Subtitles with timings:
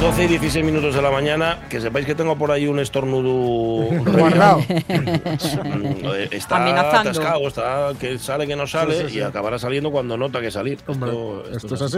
[0.00, 2.78] Las 12 y 16 minutos de la mañana, que sepáis que tengo por ahí un
[2.80, 4.60] estornudo Guardado.
[4.60, 4.64] Mm,
[6.14, 7.10] eh, Está Amenazando.
[7.10, 9.18] atascado, está que sale que no sale Sí, sí, sí.
[9.18, 10.78] y acabará saliendo cuando nota que salir.
[10.86, 11.96] Hombre, esto, esto, es así.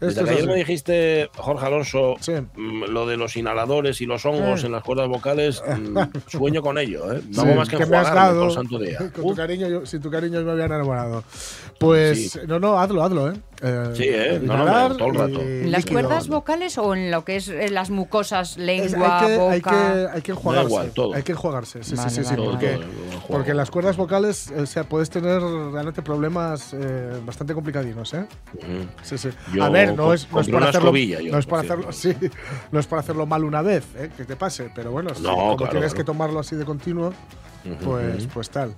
[0.00, 2.32] Desde Esto que es ayer me dijiste, Jorge Alonso, Sí.
[2.56, 6.78] mm, lo de los inhaladores y los hongos en las cuerdas vocales, mm, sueño con
[6.78, 7.20] ello, ¿eh?
[7.28, 8.44] No Sí, hago más que, que me has dado.
[8.44, 8.98] por santo día.
[9.14, 11.22] Con tu cariño, yo, sin tu cariño yo me había enamorado.
[11.78, 12.38] Pues, Sí.
[12.48, 13.34] no, no, hazlo, hazlo, ¿eh?
[13.62, 14.40] Eh, Sí, ¿eh?
[14.42, 15.40] No, no, todo el rato.
[15.40, 16.00] ¿En las líquido.
[16.00, 19.60] cuerdas vocales o en lo que es eh, las mucosas, Es- lengua, hay, que, hay,
[19.60, 19.70] boca?
[19.70, 20.68] que, hay que enjuagarse.
[20.68, 21.14] igual, todo.
[21.14, 23.26] Hay que enjuagarse, sí, Vale, sí, sí, sí, vale, porque, enjuago.
[23.28, 28.26] porque en las cuerdas vocales o sea, puedes tener realmente problemas eh, bastante complicadinos, ¿eh?
[28.54, 28.64] ujú.
[29.02, 29.28] Sí, sí.
[29.52, 31.64] Yo A ver, no es, no es una hacerlo, escobilla yo, no es por por
[31.64, 32.14] hacerlo, sí,
[32.72, 34.10] no es por hacerlo mal una vez, ¿eh?
[34.16, 35.96] que te pase, pero bueno, sí, No, como claro, tienes claro.
[35.96, 37.12] que tomarlo así de continuo,
[37.82, 38.74] pues, pues tal.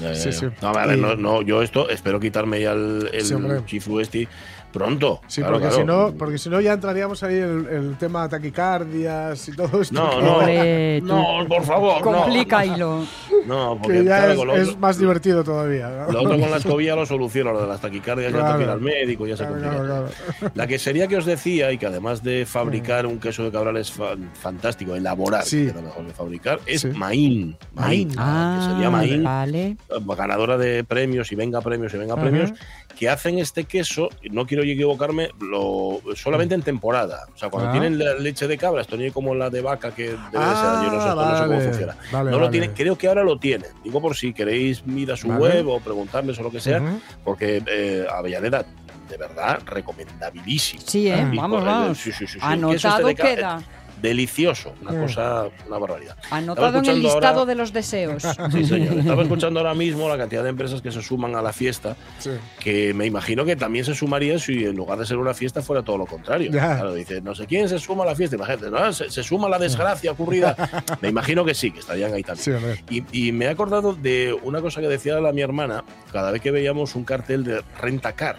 [0.00, 0.46] Ya, ya, Sí, sí.
[0.62, 3.34] No, ver, Y- no, no, yo esto espero quitarme ya el, el Sí,
[3.66, 4.28] chifu este
[4.72, 5.20] pronto.
[5.26, 5.80] Sí, Claro, porque, claro.
[5.82, 9.80] Si no, porque si no ya entraríamos ahí en el, el tema taquicardias y todo
[9.80, 9.94] esto.
[9.94, 12.12] No, que- no, Hombre, no, por favor, no.
[12.22, 13.04] Complícalo.
[13.46, 15.88] No, porque que ya claro, es, con lo, es otro, más divertido todavía.
[15.88, 16.12] ¿no?
[16.12, 18.80] lo otro con la escobilla lo soluciono, lo de las taquicardias ya que ir al
[18.82, 20.14] médico, ya se Claro, complica claro, todo.
[20.38, 20.52] claro.
[20.54, 23.90] La quesería que os decía, y que además de fabricar un queso de cabral es
[23.90, 25.62] fa- fantástico, elaborar, Sí.
[25.62, 26.88] que es lo mejor de fabricar, es Sí.
[26.88, 27.56] Maín.
[27.74, 28.08] Maín.
[28.08, 28.16] Maín.
[28.16, 29.76] La quesería Ah, Maín, vale.
[30.16, 32.22] ganadora de premios y venga premios y venga Ajá.
[32.22, 32.52] premios,
[32.98, 37.26] que hacen este queso, y no quiero yo equivocarme, lo, solamente en temporada.
[37.34, 37.72] O sea, cuando Ah.
[37.72, 40.80] tienen la leche de cabra, esto no es como la de vaca que debe Ah,
[40.82, 41.96] ser, yo no sé, no sé cómo vale, funciona.
[42.12, 43.70] vale, no lo tienen, creo que ahora lo tienen.
[43.84, 45.40] Digo por si queréis ir a su Vale.
[45.40, 46.82] web o preguntarles o lo que sea,
[47.24, 48.64] porque eh, Avellaneda,
[49.08, 50.82] de verdad, recomendabilísimo.
[50.86, 51.26] Sí, ¿eh?
[51.34, 51.98] Vamos, vamos.
[51.98, 53.62] sí, sí, sí, sí, el queso este Anotado queda.
[54.02, 55.02] Delicioso, una Mm.
[55.02, 56.16] cosa, una barbaridad.
[56.30, 58.22] Anotado en el listado ahora- de los deseos.
[58.52, 58.98] Sí, señor.
[58.98, 62.30] Estaba escuchando ahora mismo la cantidad de empresas que se suman a la fiesta, Sí.
[62.58, 65.82] que me imagino que también se sumarían si en lugar de ser una fiesta fuera
[65.82, 66.50] todo lo contrario.
[66.50, 66.76] Ya.
[66.76, 68.92] Claro, dice, no sé quién se suma a la fiesta, imagínate, ¿no?
[68.92, 70.56] se, se suma a la desgracia ocurrida.
[71.00, 72.58] me imagino que sí, que estarían ahí también.
[72.88, 73.04] Sí.
[73.12, 76.40] Y, y me he acordado de una cosa que decía la, mi hermana cada vez
[76.40, 78.36] que veíamos un cartel de renta car.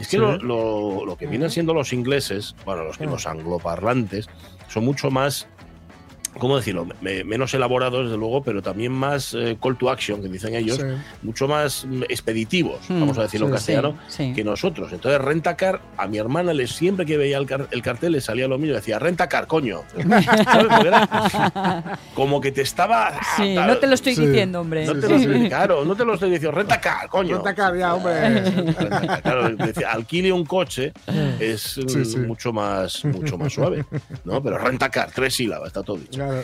[0.00, 0.16] Es que Sí.
[0.16, 3.04] lo, lo- lo que vienen siendo los ingleses, bueno, los, Ah.
[3.04, 4.26] los angloparlantes,
[4.72, 5.46] son mucho más,
[6.38, 6.86] ¿cómo decirlo?
[7.00, 10.76] Me- menos elaborados, desde luego, pero también más eh, call to action, que dicen ellos,
[10.78, 10.84] Sí.
[11.22, 14.32] mucho más mm, expeditivos, Hmm, vamos a decirlo en sí, castellano, Sí, sí.
[14.34, 14.92] que nosotros.
[14.92, 18.20] Entonces, renta car, a mi hermana le, siempre que veía el, car- el cartel le
[18.20, 19.82] salía lo mismo, decía, renta car, coño.
[19.96, 20.26] ¿Sabes?
[20.68, 23.12] Porque era como que te estaba...
[23.36, 24.26] Sí, tal, no te lo estoy Sí.
[24.26, 24.84] diciendo, hombre.
[24.86, 26.56] no te lo estoy, claro, no te lo estoy diciendo.
[26.56, 27.36] Renta car, coño.
[27.36, 28.40] Renta car, ya, hombre.
[28.50, 28.74] Renta
[29.06, 30.92] car, Claro, decía, alquile un coche
[31.40, 32.18] es mm, Sí, sí.
[32.18, 33.84] mucho más mucho más suave,
[34.24, 34.42] ¿no?
[34.42, 36.21] Pero renta car, tres sílabas, está todo dicho.
[36.22, 36.42] Claro.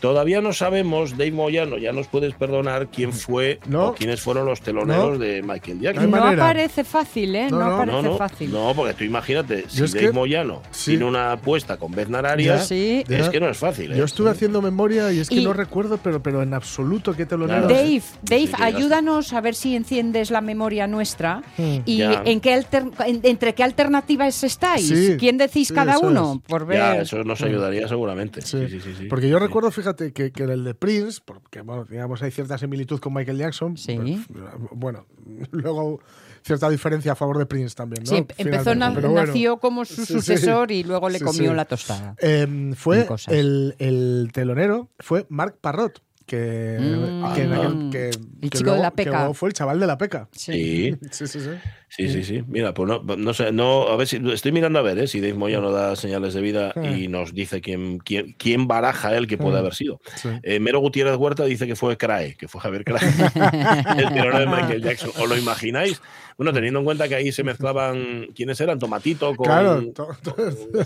[0.00, 3.88] Todavía no sabemos, Dave Moyano, ya nos puedes perdonar quién fue No.
[3.88, 5.18] o quiénes fueron los teloneros No.
[5.18, 6.10] de Michael No Jackson.
[6.10, 6.44] No manera.
[6.44, 7.48] aparece fácil, ¿eh?
[7.50, 7.92] No, No, no.
[7.92, 8.50] No, no, fácil.
[8.52, 10.92] no, porque tú imagínate, si Dave que- Moyano sí.
[10.92, 13.04] tiene una apuesta con Beth Nararias, Sí.
[13.08, 13.92] es que no es fácil.
[13.92, 13.96] ¿eh?
[13.96, 17.26] Yo estuve haciendo memoria y es que Y- no recuerdo, pero, pero en absoluto qué
[17.26, 17.46] Claro.
[17.46, 17.68] telonero.
[17.68, 21.78] Dave, Dave, ayúdanos a ver si enciendes la memoria nuestra Hmm.
[21.84, 22.22] y Ya.
[22.24, 24.88] en qué alter- en- entre qué alternativas estáis.
[24.88, 26.40] Sí, ¿Quién decís sí, cada uno?
[26.44, 26.48] es.
[26.50, 26.78] Por ver.
[26.78, 28.40] Ya, eso nos ayudaría seguramente.
[28.42, 28.94] Sí, Sí, sí, sí.
[29.00, 29.04] sí.
[29.12, 32.56] Porque yo recuerdo, fíjate, que, que en el de Prince, porque bueno, digamos hay cierta
[32.56, 33.76] similitud con Michael Jackson.
[33.76, 34.24] Sí.
[34.72, 35.04] bueno,
[35.50, 36.00] luego
[36.40, 38.10] cierta diferencia a favor de Prince también, ¿no?
[38.10, 39.12] Sí, em- empezó, na- bueno.
[39.12, 40.12] nació como su Sí, sí.
[40.14, 42.14] sucesor y luego le comió la tostada.
[42.20, 46.00] Em, fue el, el telonero fue Mark Parrot.
[46.26, 47.34] Que, Mm.
[47.34, 48.10] que, que-
[48.42, 49.18] El chico de la que peca.
[49.18, 50.28] luego fue el chaval de la peca.
[50.32, 51.50] Sí, Sí, sí, sí.
[51.88, 52.42] sí, sí, sí.
[52.48, 55.06] Mira, pues no, no sé, no, a ver si estoy mirando a ver ¿eh?
[55.06, 59.16] si Dave Moya nos da señales de vida y nos dice quién, quién, quién baraja
[59.16, 60.00] él que puede haber sido.
[60.16, 60.28] Sí.
[60.42, 63.00] Eh, Mero Gutiérrez Huerta dice que fue Crae, que fue Javier Crae,
[63.98, 65.10] el de Michael Jackson.
[65.20, 66.00] ¿Os lo imagináis?
[66.36, 68.78] Bueno, teniendo en cuenta que ahí se mezclaban, ¿quiénes eran?
[68.78, 69.46] Tomatito con...
[69.46, 70.34] Claro, to- to-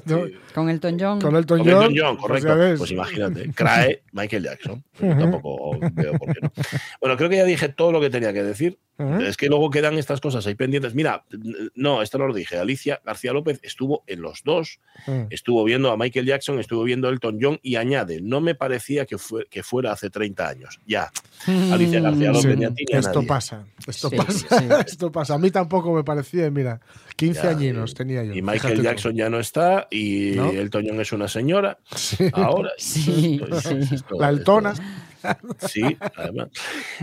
[0.07, 1.21] to- Con Elton John.
[1.21, 1.83] con Elton Con John.
[1.83, 2.57] Elton John, pues correcto.
[2.57, 2.79] ves.
[2.79, 4.85] Pues, imagínate, Crae, Michael Jackson.
[5.01, 6.53] Yo tampoco veo por qué no.
[7.01, 8.79] Bueno, creo que ya dije todo lo que tenía que decir.
[8.99, 10.95] Es que luego quedan estas cosas ahí pendientes.
[10.95, 11.25] Mira,
[11.75, 12.57] no, esto no lo dije.
[12.59, 15.25] Alicia García López estuvo en los dos, Mm.
[15.31, 19.05] estuvo viendo a Michael Jackson, estuvo viendo a Elton John y añade, no me parecía
[19.05, 20.81] que, fue, que fuera hace 30 años.
[20.87, 21.11] Ya.
[21.47, 23.29] Alicia García López Sí, ni a ti ni a esto nadie.
[23.29, 24.67] pasa, esto Sí, pasa, sí.
[24.87, 25.35] esto pasa.
[25.35, 26.81] A mí tampoco me parecía, mira,
[27.17, 28.33] 15 Ya, añinos y- tenía yo.
[28.35, 28.83] Y Michael tú.
[28.83, 30.51] Jackson ya no está y ¿No?
[30.51, 31.79] Elton John es una señora.
[32.33, 32.71] Ahora.
[32.79, 33.95] Sí, Esto- sí.
[33.95, 34.75] esto- La Eltona.
[35.69, 36.49] Sí, además.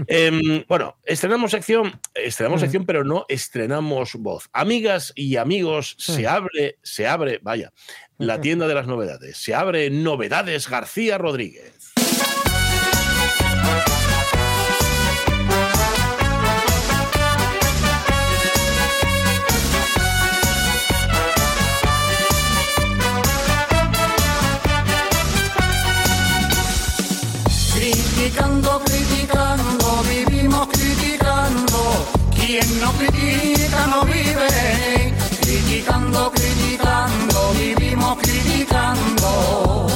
[0.08, 4.50] Em, bueno, estrenamos sección, estrenamos sección, pero no estrenamos voz.
[4.54, 7.72] Amigas y amigos, se abre, se abre, vaya,
[8.18, 9.38] la tienda de las novedades.
[9.38, 11.93] Se abre Novedades García Rodríguez.
[32.98, 35.14] Quien no critica no vive.
[35.42, 39.88] Criticando, criticando, vivimos criticando.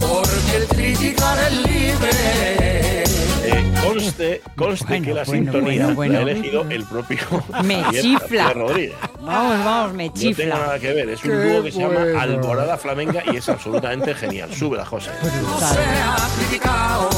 [0.00, 3.02] Porque el criticar es libre.
[3.44, 6.12] Eh, conste, conste Bueno, que la bueno, sintonía bueno, bueno.
[6.12, 7.18] la ha elegido el propio
[7.64, 8.52] Me chifla.
[8.52, 8.94] Rodríguez.
[9.20, 10.46] Vamos, vamos, me No tengo chifla.
[10.54, 12.20] nada que ver, es un Qué dúo que se llama.
[12.20, 14.50] Alborada Flamenca y es absolutamente genial.
[14.84, 15.10] José.
[15.42, 17.08] No sea criticado.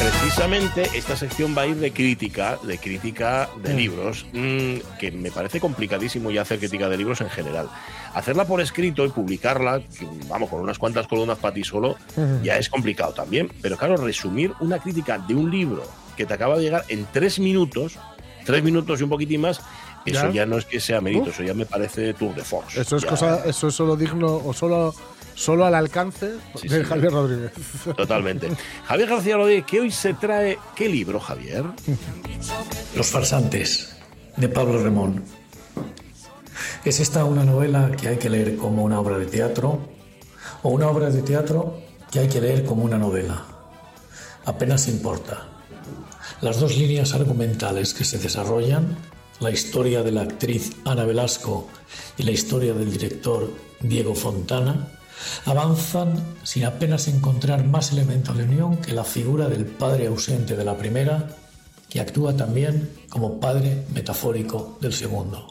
[0.00, 5.30] Precisamente esta sección va a ir de crítica, de crítica de libros, mm, que me
[5.30, 7.68] parece complicadísimo ya hacer crítica de libros en general.
[8.14, 9.82] Hacerla por escrito y publicarla,
[10.26, 11.96] vamos, con unas cuantas columnas para ti solo,
[12.42, 13.52] ya es complicado también.
[13.60, 15.82] Pero claro, resumir una crítica de un libro
[16.16, 17.98] que te acaba de llegar en tres minutos,
[18.46, 19.60] tres minutos y un poquitín más,
[20.06, 20.32] eso Ya.
[20.32, 21.34] ya, no es que sea mérito, Uf.
[21.34, 22.80] eso ya me parece tour de force.
[22.80, 24.94] Eso es Ya- cosa, eso es solo digno o solo,
[25.34, 26.84] solo al alcance Sí, de sí.
[26.84, 27.52] Javier Rodríguez.
[27.96, 28.48] Totalmente.
[28.86, 30.58] Javier García Rodríguez, que hoy se trae.
[30.74, 31.64] ¿Qué libro, Javier?
[32.96, 33.96] Los farsantes,
[34.36, 35.22] de Pablo Remón.
[36.84, 39.78] ¿Es esta una novela que hay que leer como una obra de teatro
[40.62, 41.78] o una obra de teatro
[42.10, 43.44] que hay que leer como una novela?
[44.46, 45.46] Apenas importa.
[46.40, 48.96] Las dos líneas argumentales que se desarrollan,
[49.40, 51.68] la historia de la actriz Ana Velasco
[52.16, 53.50] y la historia del director
[53.80, 54.88] Diego Fontana,
[55.44, 60.64] avanzan sin apenas encontrar más elementos de unión que la figura del padre ausente de
[60.64, 61.36] la primera,
[61.88, 65.50] que actúa también como padre metafórico del segundo.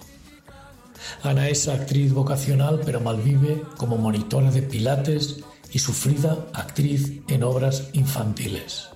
[1.24, 5.38] Ana es actriz vocacional, pero malvive como monitora de pilates
[5.72, 8.90] y sufrida actriz en obras infantiles.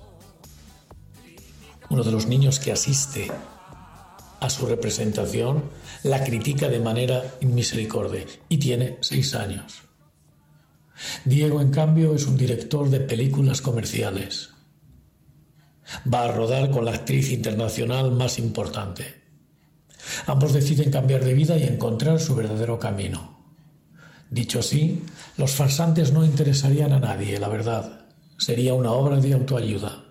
[1.90, 3.30] Uno de los niños que asiste
[4.40, 5.64] a su representación
[6.02, 9.82] la critica de manera inmisericordia y tiene seis años.
[11.24, 14.50] Diego, en cambio, es un director de películas comerciales.
[16.12, 19.22] Va a rodar con la actriz internacional más importante.
[20.26, 23.34] Ambos deciden cambiar de vida y encontrar su verdadero camino.
[24.30, 25.02] Dicho así,
[25.36, 28.06] los farsantes no interesarían a nadie, la verdad.
[28.38, 30.04] Sería una obra de autoayuda.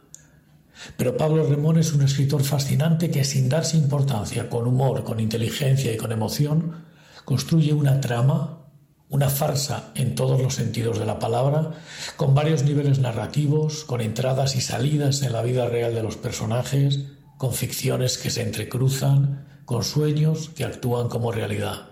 [0.97, 5.93] Pero Pablo Remón es un escritor fascinante que sin darse importancia, con humor, con inteligencia
[5.93, 6.85] y con emoción,
[7.25, 8.62] construye una trama,
[9.13, 11.73] una farsa en todos los sentidos de la palabra,
[12.17, 17.01] con varios niveles narrativos, con entradas y salidas en la vida real de los personajes,
[17.37, 21.89] con ficciones que se entrecruzan, con sueños que actúan como realidad.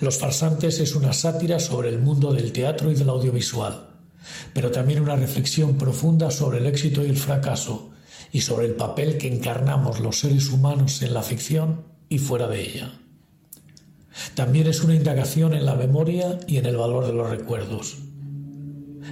[0.00, 3.90] Los farsantes es una sátira sobre el mundo del teatro y del audiovisual,
[4.52, 7.90] pero también una reflexión profunda sobre el éxito y el fracaso
[8.32, 12.60] y sobre el papel que encarnamos los seres humanos en la ficción y fuera de
[12.60, 13.05] ella.
[14.34, 17.98] También es una indagación en la memoria y en el valor de los recuerdos.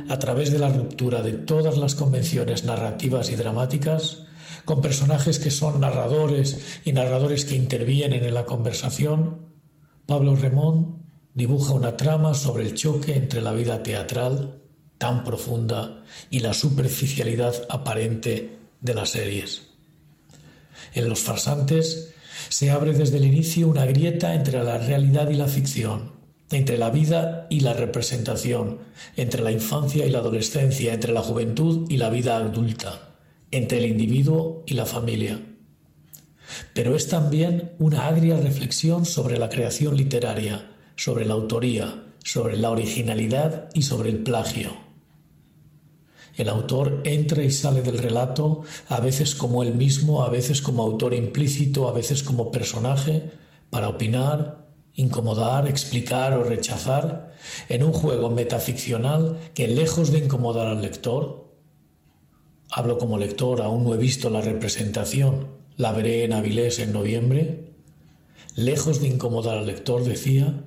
[0.08, 4.24] A través de la ruptura de todas las convenciones narrativas y dramáticas,
[4.64, 9.52] con personajes que son narradores y narradores que intervienen en la conversación,
[10.06, 14.62] Pablo Remón dibuja una trama sobre el choque entre la vida teatral,
[14.98, 19.62] tan profunda, y la superficialidad aparente de las series.
[20.94, 22.13] En Los farsantes
[22.48, 26.12] se abre desde el inicio una grieta entre la realidad y la ficción,
[26.50, 28.78] entre la vida y la representación,
[29.16, 33.16] entre la infancia y la adolescencia, entre la juventud y la vida adulta,
[33.50, 35.40] entre el individuo y la familia.
[36.74, 42.70] Pero es también una agria reflexión sobre la creación literaria, sobre la autoría, sobre la
[42.70, 44.83] originalidad y sobre el plagio.
[46.36, 50.82] El autor entra y sale del relato, a veces como él mismo, a veces como
[50.82, 53.30] autor implícito, a veces como personaje,
[53.70, 57.34] para opinar, incomodar, explicar o rechazar,
[57.68, 61.52] en un juego metaficcional que lejos de incomodar al lector,
[62.70, 67.72] hablo como lector, aún no he visto la representación, la veré en Avilés en noviembre,
[68.56, 70.64] lejos de incomodar al lector, decía,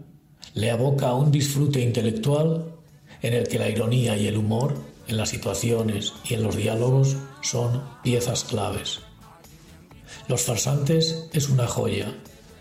[0.54, 2.74] le aboca a un disfrute intelectual
[3.22, 4.76] en el que la ironía y el humor
[5.08, 9.00] en las situaciones y en los diálogos son piezas claves.
[10.28, 12.14] Los farsantes es una joya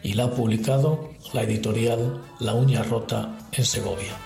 [0.03, 4.17] y la ha publicado la editorial La Uña Rota en Segovia.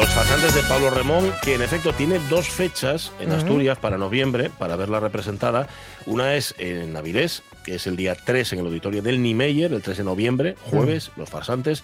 [0.00, 4.48] Los farsantes de Pablo Remón, que en efecto tiene dos fechas en Asturias para noviembre,
[4.48, 5.66] para verla representada.
[6.06, 9.82] Una es en Avilés, que es el día 3 en el auditorio del Niemeyer, el
[9.82, 11.82] 3 de noviembre, jueves, Los farsantes.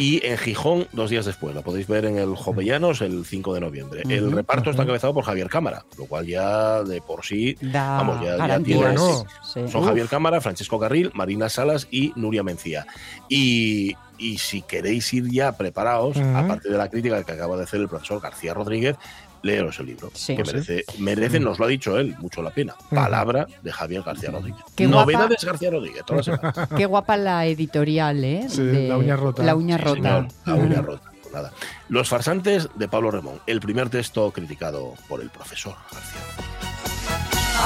[0.00, 1.54] Y en Gijón, dos días después.
[1.54, 4.02] La podéis ver en el Jovellanos el 5 de noviembre.
[4.08, 8.24] El reparto está encabezado por Javier Cámara, lo cual ya de por sí, Da vamos,
[8.24, 9.24] ya, ya tienes-.
[9.52, 9.60] Sí.
[9.68, 12.86] son Javier Cámara, Francisco Carril, Marina Salas y Nuria Mencía.
[13.28, 16.36] Y, y si queréis ir ya preparados, Ujú.
[16.36, 18.96] aparte de la crítica que acaba de hacer el profesor García Rodríguez,
[19.42, 20.36] leeros el libro, Sí.
[20.36, 22.74] que merece, merece, nos lo ha dicho él, mucho la pena.
[22.90, 24.60] Palabra de Javier García Rodríguez.
[24.74, 25.02] Qué guapa.
[25.12, 26.68] Novedades García Rodríguez, todas las semanas.
[26.76, 28.46] Qué guapa la editorial, ¿eh?
[28.48, 29.42] Sí, La Uña Rota.
[29.42, 29.94] La uña Sí, rota.
[29.96, 31.10] señor, la uña rota.
[31.22, 31.52] Pues nada.
[31.88, 36.20] Los farsantes de Pablo Remón, el primer texto criticado por el profesor García.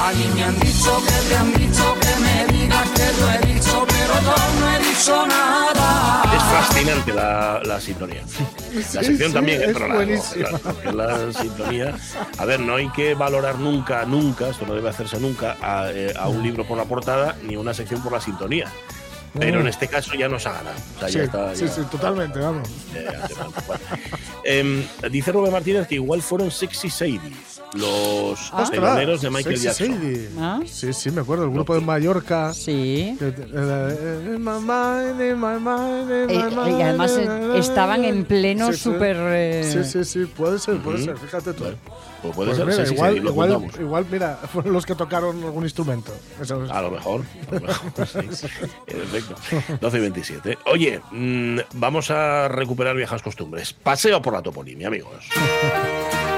[0.03, 3.85] Allí me han dicho que te han dicho que me digas que lo he dicho,
[3.87, 6.23] pero yo no he dicho nada.
[6.35, 8.21] Es fascinante la, la sintonía.
[8.21, 11.95] La Sí, sección sí, también, es pero la, la- la sintonía.
[12.37, 16.13] A ver, no hay que valorar nunca, nunca, esto no debe hacerse nunca, a, eh,
[16.17, 18.65] a un libro por la portada ni una sección por la sintonía.
[19.37, 20.77] Pero en este caso ya nos ha ganado.
[20.95, 22.69] O sea, Sí, ya está, sí, ya- sí, totalmente, vamos.
[24.43, 27.19] Em, dice Rubén Martínez que igual fueron Sexy Sadie,
[27.75, 28.67] los Ah.
[28.71, 29.99] teloneros de Michael Jackson.
[30.39, 30.59] ¿Ah?
[30.65, 31.43] Sí, sí, me acuerdo.
[31.45, 32.53] El grupo de Mallorca.
[32.53, 33.15] Sí.
[33.19, 34.35] que- eh,
[36.27, 36.37] Eh,
[36.77, 37.27] y además eh,
[37.57, 38.79] estaban en pleno Sí, sí.
[38.79, 39.15] súper...
[39.19, 41.63] eh, Sí, sí, sí, puede ser, puede ser, fíjate tú.
[41.63, 41.77] Bueno,
[42.21, 42.91] pues puede Pues ser mira,
[43.21, 46.11] igual, igual, mira, fueron los que tocaron algún instrumento.
[46.41, 46.71] Eso es.
[46.71, 47.21] A lo mejor.
[47.51, 48.47] A lo mejor sí.
[48.87, 49.35] En efecto.
[49.79, 50.57] 12 y 27.
[50.65, 53.73] Oye, mm, vamos a recuperar viejas costumbres.
[53.73, 55.25] Paseo por la toponimia, amigos.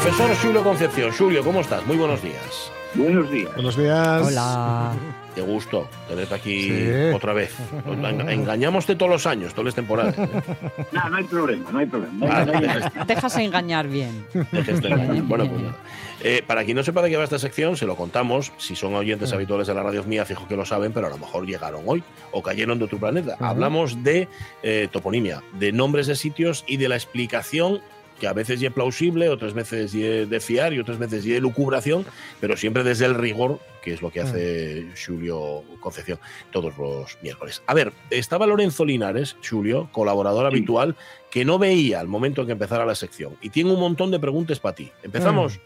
[0.00, 1.10] Profesor Julio Concepción.
[1.10, 1.84] Julio, ¿cómo estás?
[1.86, 2.70] Muy buenos días.
[2.94, 3.52] Buenos días.
[3.54, 4.22] Buenos días.
[4.26, 4.92] Hola.
[5.34, 6.90] Qué gusto tenerte aquí Sí.
[7.14, 7.52] otra vez.
[7.86, 10.16] Enga- Engañámoste todos los años, todas las temporadas.
[10.18, 10.28] ¿eh?
[10.92, 12.26] No, no hay problema, no hay problema.
[12.30, 14.24] Ah, No hay- Dejas engañar bien.
[14.52, 15.22] dejes de engañar.
[15.24, 15.76] Bueno, pues nada.
[16.22, 18.52] Eh, para quien no sepa de qué va esta sección, se lo contamos.
[18.56, 21.18] Si son oyentes habituales de la radio mía, fijo que lo saben, pero a lo
[21.18, 22.02] mejor llegaron hoy
[22.32, 23.36] o cayeron de otro planeta.
[23.40, 24.28] Hablamos de
[24.62, 27.80] eh, toponimia, de nombres de sitios y de la explicación
[28.18, 31.40] que a veces es plausible, otras veces es de fiar y otras veces es de
[31.40, 32.04] lucubración,
[32.40, 36.18] pero siempre desde el rigor, que es lo que hace Julio Concepción
[36.50, 37.62] todos los miércoles.
[37.66, 40.96] A ver, estaba Lorenzo Linares, Julio, colaborador habitual,
[41.30, 43.36] que no veía al momento en que empezara la sección.
[43.40, 44.90] Y tiene un montón de preguntas para ti.
[45.02, 45.60] ¿Empezamos?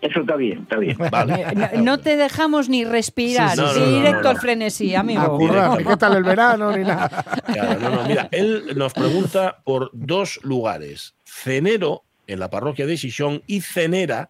[0.00, 0.96] Eso está bien, está bien.
[0.98, 1.46] Vale.
[1.76, 3.50] No, no te dejamos ni respirar.
[3.50, 4.28] Sí, sí, no, no, Directo no, no.
[4.30, 5.38] al frenesí, A amigo.
[5.38, 7.24] currar, ¿qué tal el verano ni nada?
[7.46, 11.14] Claro, no, no, mira, él nos pregunta por dos lugares.
[11.32, 14.28] Cenero, en la parroquia de Xixón, y Cenera,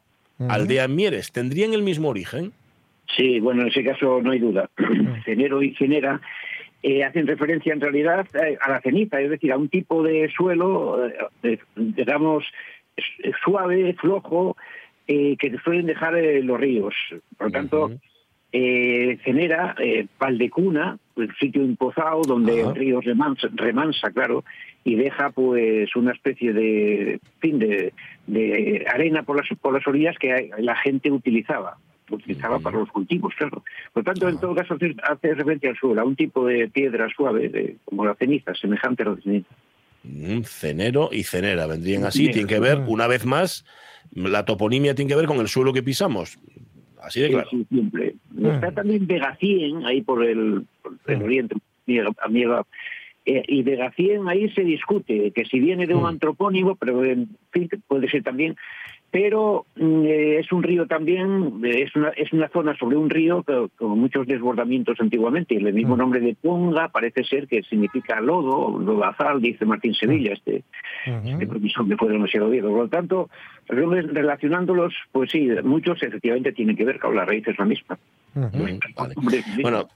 [0.48, 1.32] aldea en Mieres.
[1.32, 2.52] ¿Tendrían el mismo origen?
[3.16, 4.70] Sí, bueno, en ese caso no hay duda.
[5.24, 6.20] Cenero y cenera
[6.82, 10.30] eh, hacen referencia en realidad eh, a la ceniza, es decir, a un tipo de
[10.34, 12.44] suelo, eh, de- digamos,
[13.44, 14.56] suave, flojo,
[15.06, 16.94] eh, que suelen dejar eh, los ríos.
[17.36, 17.90] Por lo tanto.
[18.52, 22.70] Eh, Cenera, eh, Valdecuna, el sitio empozado donde Ajá.
[22.70, 24.44] el río remansa, remansa, claro,
[24.84, 27.92] y deja pues una especie de, fin, de,
[28.26, 31.76] de arena por las, por las orillas que la gente utilizaba
[32.10, 33.62] utilizaba para los cultivos, claro.
[33.94, 37.48] Por tanto, en todo caso, hace, referencia al suelo, a un tipo de piedra suave,
[37.48, 39.48] de- como la ceniza, semejante a la ceniza.
[40.02, 42.26] Mm, Cenero y Cenera vendrían así.
[42.26, 42.34] Cenero.
[42.34, 43.64] Tiene que ver, una vez más,
[44.14, 46.38] la toponimia tiene que ver con el suelo que pisamos.
[47.02, 47.48] Así de claro.
[47.50, 48.14] sí, siempre.
[48.30, 48.46] Mm.
[48.46, 51.22] Está también Vegacien, ahí por el, por el Mm.
[51.22, 51.56] oriente,
[52.22, 52.64] amiga.
[53.24, 56.06] Eh, y Vegacien ahí se discute que si viene de un Mm.
[56.06, 58.56] antropónimo, pero en fin, puede ser también.
[59.12, 63.10] Pero mm, eh, es un río también, eh, es una, es una zona sobre un
[63.10, 63.44] río
[63.76, 65.54] con muchos desbordamientos antiguamente.
[65.54, 65.98] Y el mismo Mm.
[65.98, 70.64] nombre de Ponga parece ser que significa lodo, lodazal, dice Martín Sevilla, este,
[71.06, 71.38] Ujú.
[71.38, 72.68] de profesor que fue demasiado viejo.
[72.70, 73.28] Por lo tanto,
[73.68, 77.98] relacionándolos, pues sí, muchos efectivamente tienen que ver con la raíz es la misma.
[78.34, 78.46] Mm,
[78.96, 79.14] vale.
[79.60, 79.88] Bueno,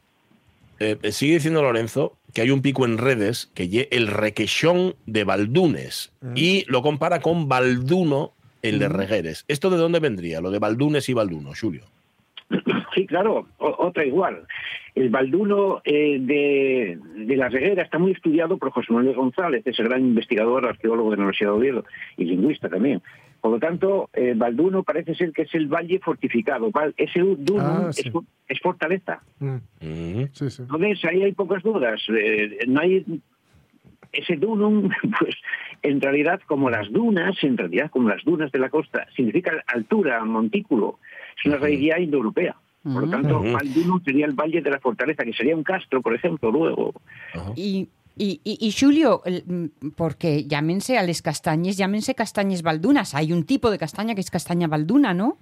[0.79, 5.25] eh, sigue diciendo Lorenzo que hay un pico en redes que lle el requexón de
[5.25, 8.33] Baldunes y lo compara con Balduno,
[8.69, 9.45] el de Regueres.
[9.49, 10.41] ¿Esto de dónde vendría?
[10.41, 11.83] Lo de Baldunes y Balduno, Julio.
[12.95, 14.47] Sí, claro, o- otra igual.
[14.95, 19.83] El balduno eh, de, de la reguera está muy estudiado por José Manuel González, ese
[19.83, 21.85] gran investigador, arqueólogo de la Universidad de Oviedo
[22.17, 23.03] y lingüista también.
[23.43, 26.71] Por lo tanto, el balduno parece ser que es el valle fortificado.
[26.71, 28.11] Val- Ese duno Ah, es, sí.
[28.11, 29.21] for- es fortaleza.
[29.41, 29.57] Mm.
[29.83, 30.63] Mm, Sí, sí.
[30.63, 32.01] Entonces, ahí hay pocas dudas.
[32.09, 33.05] Eh, no hay
[34.17, 35.35] ese dunum, pues
[35.83, 40.25] en realidad como las dunas, en realidad como las dunas de la costa, significa altura,
[40.25, 40.99] montículo.
[41.39, 42.57] Es una raíz ya indoeuropea.
[42.83, 43.43] Por lo tanto.
[43.43, 46.95] Valdunum sería el Valle de la Fortaleza, que sería un castro, por ejemplo, luego.
[47.57, 53.15] Y, y, y, y, Julio, mm, porque llámense a les castañes, llámense castañes baldunas.
[53.17, 55.37] Hay un tipo de castaña que es castaña balduna, ¿no?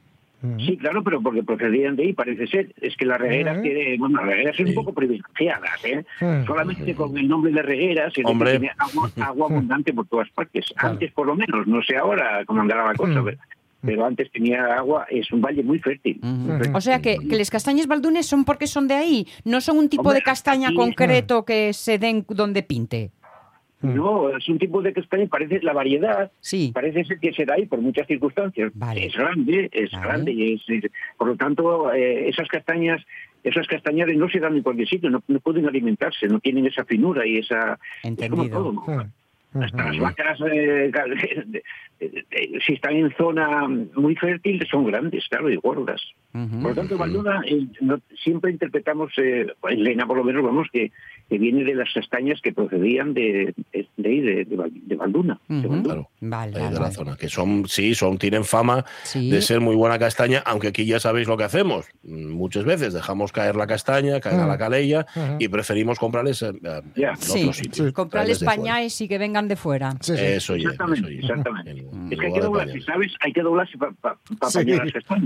[0.58, 2.74] Sí, claro, pero porque procedían de ahí, parece ser.
[2.80, 3.62] Es que las regueras, Ujú.
[3.62, 4.70] tiene- bueno, las regueras son Sí.
[4.70, 6.04] un poco privilegiadas, ¿eh?
[6.46, 8.50] Solamente con el nombre de regueras, Hombre.
[8.58, 10.66] tiene agua, agua abundante por todas partes.
[10.76, 10.94] Claro.
[10.94, 13.38] Antes, por lo menos, no sé ahora cómo andará la cosa, pero,
[13.82, 16.18] pero antes tenía agua, es un valle muy fértil.
[16.22, 16.76] muy fértil.
[16.76, 19.88] O sea que, que les castañes baldunes son porque son de ahí, no son un
[19.88, 23.10] tipo Hombre, de castaña aquí- concreto que se den donde pinte.
[23.84, 26.70] No, es un tipo de castaña, parece la variedad, Sí.
[26.74, 28.72] parece ser que será ahí por muchas circunstancias.
[28.74, 29.06] Vale.
[29.06, 30.06] Es grande, es Vale.
[30.06, 33.04] grande y es, es- por lo tanto eh, esas castañas,
[33.42, 36.84] esas castañares no se dan en cualquier sitio, no, no pueden alimentarse, no tienen esa
[36.84, 38.48] finura y esa es como Entendido.
[38.58, 38.80] todo, ¿no?
[38.82, 39.02] Ujú.
[39.62, 41.62] Hasta las vacas, eh, eh, eh,
[42.66, 46.00] si están en zona muy fértil, son grandes, claro, y gordas.
[46.32, 50.66] Por lo tanto, Valduna, eh, no- siempre interpretamos, eh, en Lena por lo menos, vamos,
[50.72, 50.90] que,
[51.28, 54.96] que viene de las castañas que procedían de, de, de, ahí, de, de Val- de
[54.96, 55.38] Valduna.
[55.48, 55.68] de Ujú.
[55.68, 55.82] Valduna.
[55.84, 56.10] Claro.
[56.20, 59.30] Vale, ahí vale, de la zona, que son, sí, son, tienen fama Sí.
[59.30, 61.86] de ser muy buena castaña, aunque aquí ya sabéis lo que hacemos.
[62.02, 64.58] Muchas veces dejamos caer la castaña, caer a la Mm.
[64.58, 65.06] calella
[65.38, 67.40] y preferimos comprarles eh, eh, en Sí.
[67.42, 67.86] otros sitios.
[67.88, 67.92] Sí.
[67.92, 69.92] Comprarles pañales y que vengan de fuera.
[70.00, 70.24] Sí, sí.
[70.24, 71.34] Eso ya, Exactamente, eso ya.
[71.34, 71.86] exactamente.
[71.94, 72.84] En Es que hay que doblarse, pañales.
[72.84, 73.12] ¿sabes?
[73.20, 74.80] Hay que doblarse para las castañas.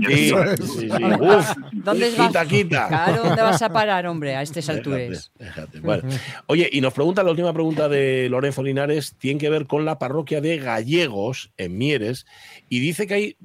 [0.07, 1.03] Sí, sí, sí.
[1.19, 2.47] Uf, ¿Dónde quita, vas?
[2.47, 2.87] quita.
[2.87, 5.31] Claro, ¿dónde vas a parar, hombre, a estas alturas?
[5.37, 5.79] Déjate, déjate.
[5.81, 6.03] Bueno,
[6.47, 9.99] oye, y nos pregunta la última pregunta de Lorenzo Linares, tiene que ver con la
[9.99, 12.25] parroquia de Gallegos en Mieres,
[12.69, 13.37] y dice que hay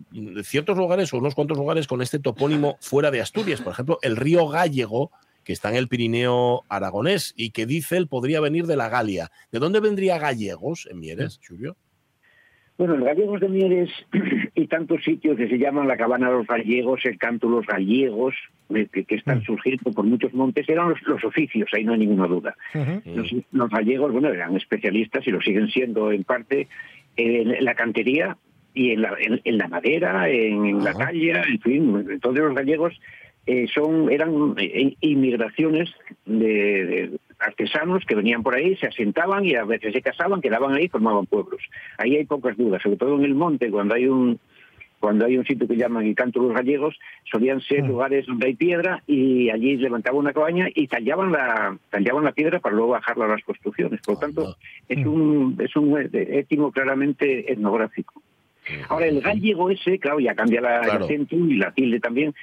[0.43, 4.17] ciertos lugares o unos cuantos lugares con este topónimo fuera de Asturias, por ejemplo, el
[4.17, 5.11] río Gallego,
[5.45, 9.31] que está en el Pirineo aragonés, y que dice él podría venir de la Galia.
[9.53, 11.77] ¿De dónde vendría Gallegos en Mieres, Julio?
[12.77, 13.91] Bueno, en Gallegos de Mieres
[14.55, 17.67] y tantos sitios que se llaman la Cabana de los Gallegos, el Canto de los
[17.67, 18.35] Gallegos,
[18.75, 22.01] eh, que, que están surgiendo por muchos montes, eran los, los oficios, ahí no hay
[22.01, 22.57] ninguna duda.
[23.05, 26.67] Los, los gallegos, bueno, eran especialistas y lo siguen siendo en parte
[27.17, 28.37] en la cantería
[28.75, 32.07] y en la, en, en la madera, en, en la talla, en fin.
[32.11, 33.01] Entonces los gallegos
[33.47, 35.91] eh, son eran eh, inmigraciones
[36.25, 40.75] de, de artesanos que venían por ahí, se asentaban y a veces se casaban, quedaban
[40.75, 41.61] ahí y formaban pueblos.
[41.99, 44.39] Ahí hay pocas dudas, sobre todo en el monte, cuando hay un
[45.01, 46.99] cuando hay un sitio que llaman el canto de los gallegos,
[47.31, 47.89] solían ser Mm.
[47.89, 52.59] lugares donde hay piedra y allí levantaban una cabaña y tallaban la tallaban la piedra
[52.61, 54.01] para luego bajarla a las construcciones.
[54.01, 54.57] Por lo tanto,
[54.89, 58.23] es un es un étimo claramente etnográfico.
[58.89, 61.05] Ahora, el gallego ese, claro, ya cambia la, el Claro.
[61.05, 62.35] acento y la tilde también.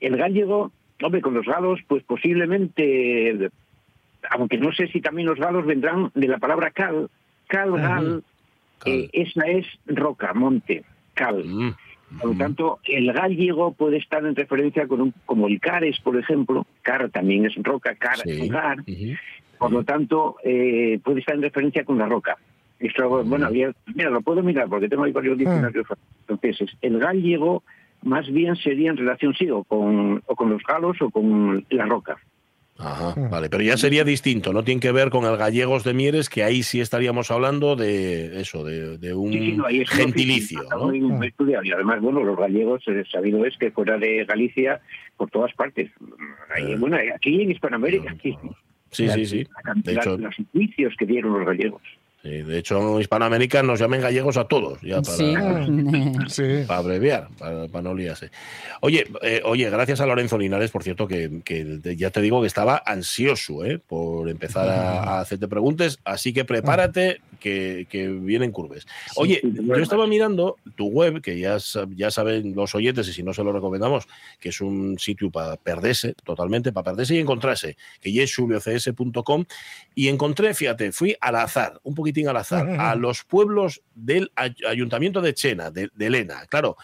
[0.00, 3.48] El gallego, hombre, con los galos, pues posiblemente,
[4.30, 7.10] aunque no sé si también los galos vendrán de la palabra cal,
[7.48, 8.22] cal, gal,
[8.78, 8.92] Cal.
[8.92, 11.44] eh, esa es roca, monte, cal.
[11.44, 11.70] Mm.
[12.20, 16.16] Por lo tanto, el gallego puede estar en referencia con un, como el cares, por
[16.18, 16.66] ejemplo.
[16.82, 18.48] Car también es roca, car, Sí.
[18.48, 18.78] gar.
[19.58, 22.36] Por lo tanto, eh, puede estar en referencia con la roca.
[22.80, 25.86] Esto, bueno, había- mira, lo puedo mirar porque tengo ahí varios diccionarios
[26.26, 26.76] franceses.
[26.82, 27.62] El gallego
[28.02, 31.86] más bien sería en relación, sí, o con, o con los galos o con la
[31.86, 32.18] roca.
[32.78, 33.30] Ajá, Mm.
[33.30, 36.42] vale, pero ya sería distinto, no tiene que ver con el gallegos de Mieres, que
[36.42, 39.98] ahí sí estaríamos hablando de eso, de, de un Sí, sí, no, ahí es un
[39.98, 40.60] gentilicio.
[40.60, 40.84] oficio, ¿no?
[40.86, 41.62] muy- muy estudiado.
[41.64, 44.80] Y además, bueno, los gallegos, eh, sabido es que fuera de Galicia,
[45.16, 45.90] por todas partes.
[46.54, 46.76] Ahí, Eh.
[46.78, 48.36] bueno, aquí en Hispanoamérica, aquí,
[48.90, 49.46] Sí, sí, sí.
[49.64, 51.82] la De hecho, los juicios que dieron los gallegos.
[52.22, 55.34] Sí, de hecho, en Hispanoamérica nos llamen gallegos a todos, ya para, Sí.
[56.28, 56.64] Sí.
[56.68, 58.30] para abreviar, para, para no liarse.
[58.80, 62.46] Oye, eh, oye, gracias a Lorenzo Linares, por cierto, que, que ya te digo que
[62.46, 68.52] estaba ansioso eh, por empezar a, a hacerte preguntas, así que prepárate que, que vienen
[68.52, 68.86] curves.
[69.16, 71.58] Oye, sí, yo estaba mirando tu web, que ya,
[71.96, 74.06] ya saben los oyentes, y si no se lo recomendamos,
[74.38, 79.44] que es un sitio para perderse, totalmente, para perderse y encontrarse, que ya es juliocs.com,
[79.94, 84.54] y encontré, fíjate, fui al azar, un poquitín al azar, a los pueblos del ay-
[84.68, 86.46] ayuntamiento de Chena, de, de Lena.
[86.46, 86.76] Claro,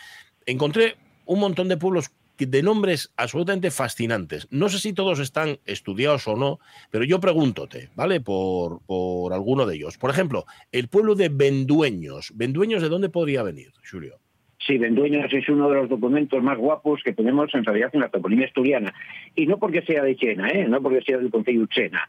[0.44, 2.11] encontré un montón de pueblos
[2.46, 4.46] de nombres absolutamente fascinantes.
[4.51, 6.59] No sé si todos están estudiados o no,
[6.90, 8.20] pero yo pregúntote, ¿vale?
[8.20, 9.98] Por, por alguno de ellos.
[9.98, 12.33] Por ejemplo, el pueblo de Vendueños.
[12.35, 14.16] ¿Vendueños de dónde podría venir, Julio?
[14.66, 18.09] Sí, Vendueños es uno de los documentos más guapos que tenemos en realidad en la
[18.11, 18.92] toponimia asturiana.
[19.35, 20.66] Y no porque sea de Chena, ¿eh?
[20.68, 22.07] no porque sea del Concello de Chena,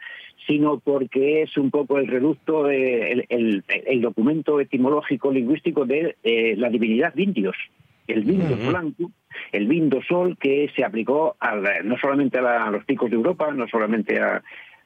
[0.48, 6.16] sino porque es un poco el reducto, de- el, el- el documento etimológico lingüístico de
[6.24, 7.56] eh, la divinidad Vindios.
[8.12, 8.68] El Vindos Ujú.
[8.70, 9.12] blanco,
[9.52, 13.10] el Vindo sol que se aplicó a la- no solamente a, la- a los picos
[13.10, 14.42] de Europa, no solamente a,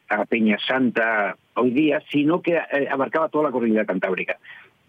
[0.09, 4.37] a Peña Santa hoy día, sino que eh, abarcaba toda la cordillera cantábrica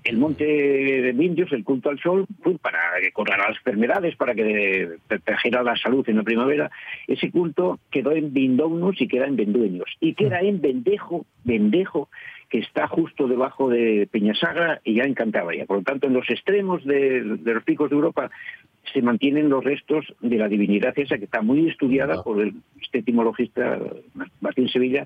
[0.03, 2.27] el monte de Vindios, el culto al sol,
[2.61, 6.71] para que corrara las enfermedades, para que protegiera la salud en la primavera.
[7.07, 9.87] Ese culto quedó en Vindounus y queda en Vendueños.
[10.01, 12.11] Y queda en Vendejo, Vendejo,
[12.55, 15.67] que está justo debajo de Peñasagra y ya en Cantabria.
[15.67, 18.31] Por lo tanto, en los extremos de, de los picos de Europa
[18.93, 22.99] se mantienen los restos de la divinidad esa que está muy estudiada por el, este
[23.01, 23.81] etimologista
[24.41, 25.05] Martín Sevilla,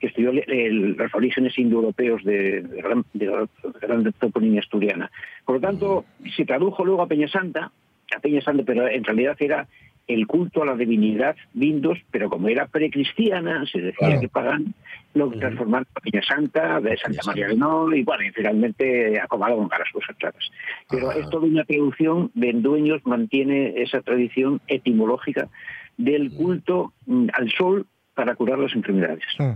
[0.00, 3.46] que estudió el- el- los orígenes indoeuropeos de, de, gran, de la
[3.82, 5.10] gran toponimia asturiana.
[5.44, 7.72] Por lo tanto, se tradujo luego a Peña Santa,
[8.16, 9.68] a Peña Santa, pero en realidad era
[10.06, 14.20] el culto a la divinidad Vindos, pero como era precristiana, se decía Claro.
[14.20, 14.74] que pagan,
[15.14, 19.68] lo transformaron a Peña Santa, de Santa María de Nol, y bueno, y finalmente acomodaron
[19.68, 20.50] con las cosas claras.
[20.90, 21.18] Pero Ajá.
[21.20, 25.48] es toda una traducción, Vendueños mantiene esa tradición etimológica
[25.96, 29.24] del culto mm, al sol para curar las enfermedades.
[29.38, 29.50] Mm.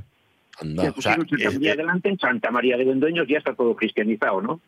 [0.63, 3.77] Anda, o sea, Santa es- María adelante, en Santa María de Vendueños ya está todo
[3.77, 4.61] cristianizado, ¿no?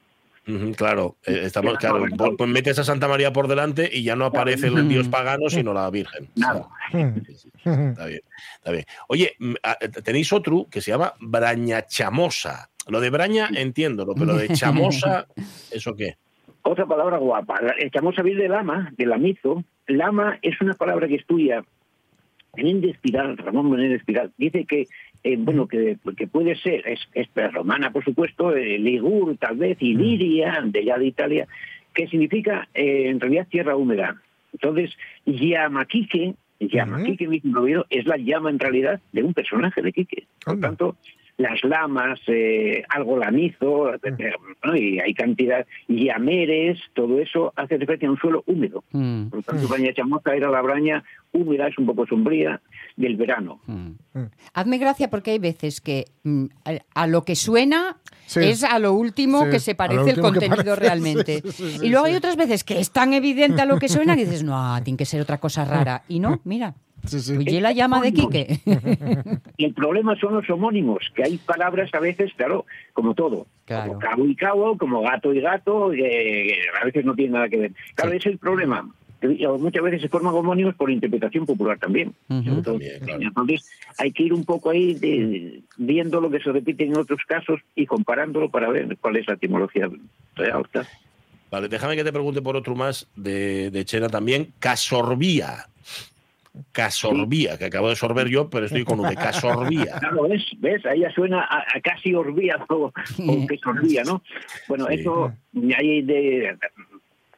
[0.77, 4.69] Claro, eh, estamos, Claro, pues metes a Santa María por delante y ya no aparece
[4.69, 6.29] el dios pagano, sino la Virgen.
[6.35, 6.69] Nada.
[6.91, 8.21] Sí, sí, sí, Está bien,
[8.57, 8.85] está bien.
[9.09, 12.71] Oye, ah, tenéis otro que se llama Brañachamosa.
[12.89, 15.27] Lo de Braña entiendo, pero lo de Chamosa,
[15.71, 16.17] ¿eso qué?
[16.63, 17.61] Otra palabra guapa.
[17.79, 19.65] El chamosa viene de lama, de lamizo.
[19.87, 21.65] Lama es una palabra que estudia
[22.57, 24.33] Menéndez Piral, Ramón Menéndez Piral.
[24.37, 24.87] Dice que,
[25.25, 29.79] eh, bueno, que, que puede ser, es, es romana, por supuesto, eh, Ligur, tal vez,
[29.81, 31.47] y Liria, de ya de Italia,
[31.95, 34.21] que significa, eh, en realidad, tierra húmeda.
[34.53, 34.91] Entonces,
[35.25, 40.25] Yamaquique, Yamaquique mismo oído, es la llama, en realidad, de un personaje de Quique.
[40.45, 40.97] Por tanto,
[41.38, 43.99] las lamas, eh, algo lamizo, eh,
[44.64, 44.77] ¿no?
[44.77, 48.85] y hay cantidad, llameres, todo eso hace referencia a un suelo húmedo.
[48.92, 52.61] Mm, Por lo tanto, Braña Chamosa era la braña húmeda, es un poco sombría,
[52.97, 53.61] del verano.
[53.66, 53.90] mm.
[54.55, 56.45] Hazme gracia porque hay veces que mm,
[56.95, 58.40] a, lo que suena Sí.
[58.45, 61.40] es a lo último Sí, que se parece el contenido parece, realmente.
[61.42, 62.12] sí, sí, sí, y luego sí.
[62.12, 64.97] hay otras veces que es tan evidente a lo que suena que dices, no, tiene
[64.97, 66.03] que ser otra cosa rara.
[66.09, 66.75] Y no, mira,
[67.07, 67.35] Sí, sí.
[67.35, 68.61] pues la llama de Quique.
[69.57, 73.88] Y el problema son los homónimos, que hay palabras a veces, claro, como todo, Claro.
[73.88, 77.57] como cabo y cabo, como gato y gato, que a veces no tiene nada que
[77.59, 77.73] ver.
[77.95, 78.88] Claro, es el problema.
[79.23, 82.12] Y Muchas veces se forman homónimos por interpretación popular también.
[82.27, 82.62] Claro.
[83.21, 87.21] Entonces, hay que ir un poco ahí de- viendo lo que se repite en otros
[87.29, 89.88] casos y comparándolo para ver cuál es la etimología
[90.35, 90.67] real.
[91.53, 94.53] Vale, déjame que te pregunte por otro más de, de Chena también.
[94.59, 95.67] Casorbía.
[96.73, 99.15] Casorbía, que acabo de sorber yo, pero estoy con V.
[99.15, 99.97] Casorbía.
[100.01, 100.45] Claro, ¿ves?
[100.59, 100.85] ¿Ves?
[100.87, 102.93] Ahí ya suena a, a casi orbía o, o
[103.49, 104.23] que sorbía, ¿no?
[104.69, 105.01] Bueno, Sí.
[105.01, 105.33] eso
[105.77, 106.57] hay de...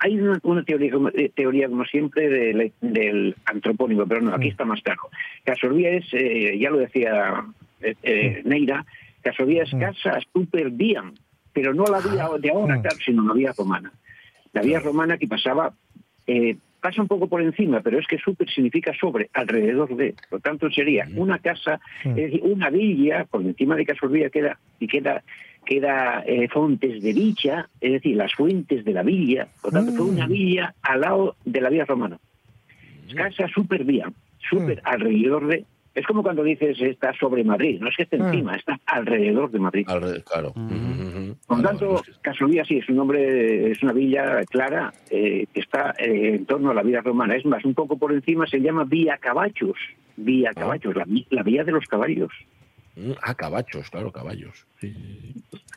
[0.00, 4.48] Hay una, una teoría, como, eh, teoría, como siempre, de- del antropónimo, pero no, aquí
[4.48, 5.00] está más claro.
[5.44, 7.44] Casorbía es, eh, ya lo decía
[7.80, 8.84] eh, eh, Neira,
[9.22, 10.70] Casorbía es casa super
[11.52, 13.92] pero no la vía de ahora, claro, sino la vía romana.
[14.52, 15.72] La vía romana que pasaba,
[16.26, 20.14] eh, pasa un poco por encima, pero es que super significa sobre, alrededor de.
[20.28, 24.86] Por tanto, sería una casa, es decir, una villa, por encima de Casorbía queda, y
[24.86, 25.22] queda,
[25.64, 29.48] queda eh, Fontes de Vicha, es decir, las fuentes de la villa.
[29.62, 32.18] Por tanto, fue una villa al lado de la vía romana.
[33.16, 34.12] Casa super vía,
[34.50, 35.64] super alrededor de.
[35.94, 38.22] Es como cuando dices está sobre Madrid, no es que esté Mm.
[38.26, 39.86] encima, está alrededor de Madrid.
[39.86, 40.48] Claro.
[40.56, 41.36] Ujú.
[41.46, 45.94] Por Vale, tanto, Casolía sí es un nombre, es una villa clara eh, que está
[45.98, 47.36] eh, en torno a la vía romana.
[47.36, 49.76] Es más, un poco por encima se llama Vía Caballos.
[50.16, 50.60] Vía Ah.
[50.60, 50.94] Caballos,
[51.30, 52.32] la, vía de los caballos.
[52.96, 54.66] Mm, Ah, caballos, claro, caballos.
[54.80, 54.94] Sí.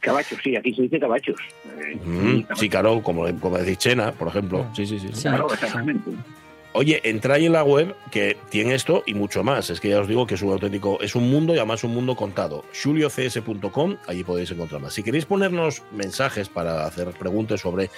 [0.02, 1.36] Cabachos, sí, aquí se dice cabachos.
[1.80, 2.60] Eh, Mm, cabachos.
[2.60, 4.66] sí, claro, como, como decís Chena, por ejemplo.
[4.74, 5.10] Sí, sí, sí.
[5.14, 5.24] sí.
[5.24, 6.12] Claro, exactamente.
[6.74, 9.70] Oye, entráis en la web que tiene esto y mucho más.
[9.70, 11.94] Es que ya os digo que es un auténtico, es un mundo y además un
[11.94, 12.64] mundo contado.
[12.84, 14.94] juliocs.com, allí podéis encontrar más.
[14.94, 17.90] Si queréis ponernos mensajes para hacer preguntas sobre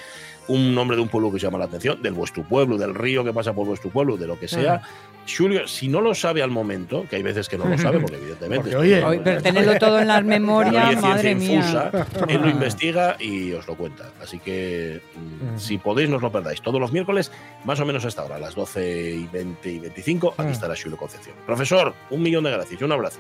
[0.50, 3.24] un nombre de un pueblo que os llama la atención, del vuestro pueblo, del río
[3.24, 4.82] que pasa por vuestro pueblo, de lo que sea,
[5.28, 8.16] Julio, si no lo sabe al momento, que hay veces que no lo sabe, porque
[8.18, 8.58] evidentemente.
[8.72, 11.56] Porque, oye, Hoy, pero tenerlo todo en las memorias, madre mía.
[11.58, 11.92] infusa,
[12.28, 14.06] él lo investiga y os lo cuenta.
[14.24, 16.62] Así que mm, si podéis, no os lo perdáis.
[16.62, 17.32] Todos los miércoles,
[17.64, 20.52] más o menos a esta hora, a las 12 y 20 y 25, aquí Mm.
[20.52, 21.36] estará Julio Concepción.
[21.46, 23.20] Profesor, un millón de gracias y un abrazo.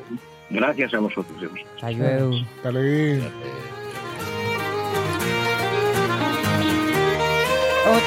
[0.49, 1.37] Gracias a vosotros.
[1.83, 2.43] Adiós.
[2.63, 3.78] Dale.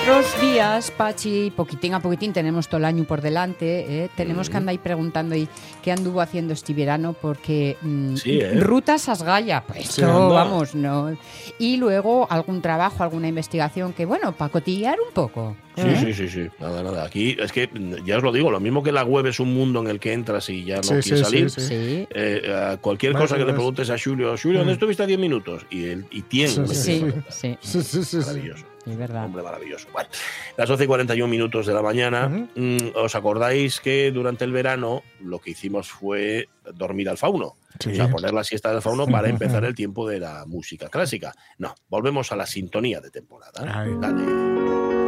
[0.02, 4.10] Otros días, Pachi, poquitín a poquitín, tenemos todo el año por delante, ¿eh?
[4.16, 5.48] tenemos que andar ahí preguntando y
[5.80, 8.58] qué anduvo haciendo este verano, porque mm, Sí, ¿eh?
[8.60, 10.16] rutas Asgaya, pues Sí, anda.
[10.16, 11.16] vamos, no.
[11.60, 15.54] Y luego algún trabajo, alguna investigación que, bueno, para cotillear un poco.
[15.76, 15.96] Sí, ¿eh?
[16.04, 16.48] sí, sí, sí.
[16.60, 17.04] Nada, nada.
[17.04, 17.70] Aquí es que
[18.04, 20.12] ya os lo digo, lo mismo que la web es un mundo en el que
[20.12, 21.50] entras y ya no Sí, quieres sí, salir.
[21.50, 23.56] sí, eh, cualquier Más cosa que le menos.
[23.58, 24.76] preguntes a Julio, Julio, ¿dónde Mm.
[24.76, 25.66] estuviste 10 minutos?
[25.70, 26.48] Y él y tiene.
[26.66, 28.18] Sí, sí, Sí.
[28.18, 28.66] Maravilloso.
[28.84, 29.24] es verdad.
[29.26, 29.88] Hombre maravilloso.
[29.92, 30.08] Bueno,
[30.56, 32.28] las 12 y 41 minutos de la mañana.
[32.28, 37.54] Mm, ¿Os acordáis que durante el verano lo que hicimos fue dormir al fauno?
[37.80, 37.92] Sí.
[37.92, 41.32] O sea, poner la siesta del fauno para empezar el tiempo de la música clásica.
[41.58, 43.62] No, volvemos a la sintonía de temporada.
[43.82, 43.90] Ay.
[44.00, 45.01] Dale.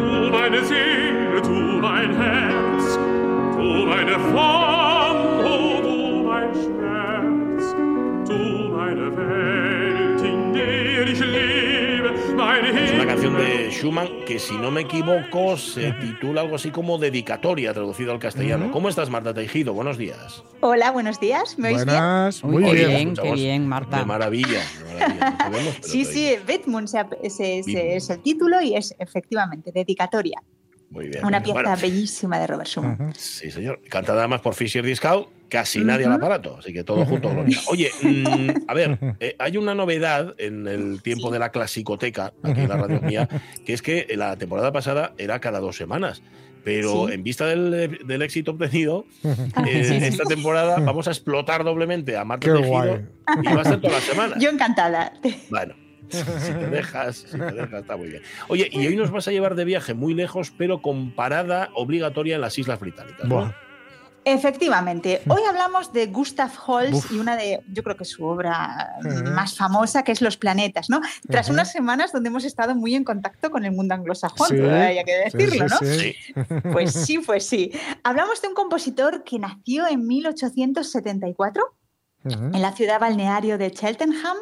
[0.00, 2.98] Du meine Seele, du mein Herz,
[3.54, 7.74] du meine Form, oh du mein Schmerz,
[8.26, 8.40] du
[8.74, 11.59] meine Welt, in der ich lebe,
[13.36, 18.18] De Schumann que, si no me equivoco, se titula algo así como Dedicatoria, traducido al
[18.18, 18.70] castellano.
[18.72, 19.72] ¿Cómo estás, Marta Tejido?
[19.72, 20.42] Buenos días.
[20.60, 21.58] Hola, buenos días.
[21.58, 21.86] ¿Me oís bien?
[21.96, 22.88] Buenas, Uy, muy bien.
[22.88, 23.98] bien, qué bien, Marta.
[23.98, 24.60] De maravilla.
[24.60, 26.88] de vemos, Sí, sí, se- Bedmund.
[27.22, 30.42] es el título y es efectivamente dedicatoria.
[30.90, 31.24] Muy bien.
[31.24, 33.12] Una pieza Bueno, bellísima de Robert Schumann.
[33.16, 33.80] Sí, señor.
[33.88, 37.30] Cantada además por Fisher Discount, casi nadie al aparato, así que todo junto.
[37.30, 37.58] Gloria.
[37.68, 42.60] Oye, mm, a ver, eh, hay una novedad en el tiempo de la clasicoteca, aquí
[42.62, 43.28] en la radio mía,
[43.64, 46.22] que es que la temporada pasada era cada dos semanas.
[46.62, 47.14] Pero Sí.
[47.14, 49.06] en vista del, del éxito obtenido,
[49.66, 53.00] eh, esta temporada vamos a explotar doblemente a Marta Tejido guay.
[53.42, 54.36] y va a ser toda la semana.
[54.38, 55.12] Yo encantada.
[55.50, 55.74] Bueno,
[56.40, 58.22] si te dejas, si te dejas, está muy bien.
[58.48, 62.34] Oye, y hoy nos vas a llevar de viaje muy lejos, pero con parada obligatoria
[62.34, 63.26] en las Islas Británicas.
[63.26, 63.34] ¿no?
[63.36, 63.52] Buah.
[64.26, 67.12] Efectivamente, hoy hablamos de Gustav Holst Uf.
[67.12, 69.30] y una de, yo creo que su obra Ujú.
[69.30, 71.00] más famosa, que es Los planetas, ¿no?
[71.26, 71.54] Tras Ujú.
[71.54, 75.16] unas semanas donde hemos estado muy en contacto con el mundo anglosajón, Sí, hay que
[75.32, 75.78] decirlo, sí, ¿no?
[75.78, 75.98] sí.
[75.98, 76.34] Sí.
[76.72, 77.72] Pues sí, pues sí.
[78.04, 81.62] Hablamos de un compositor que nació en 1874
[82.22, 82.44] Ujú.
[82.54, 84.36] en la ciudad balneario de Cheltenham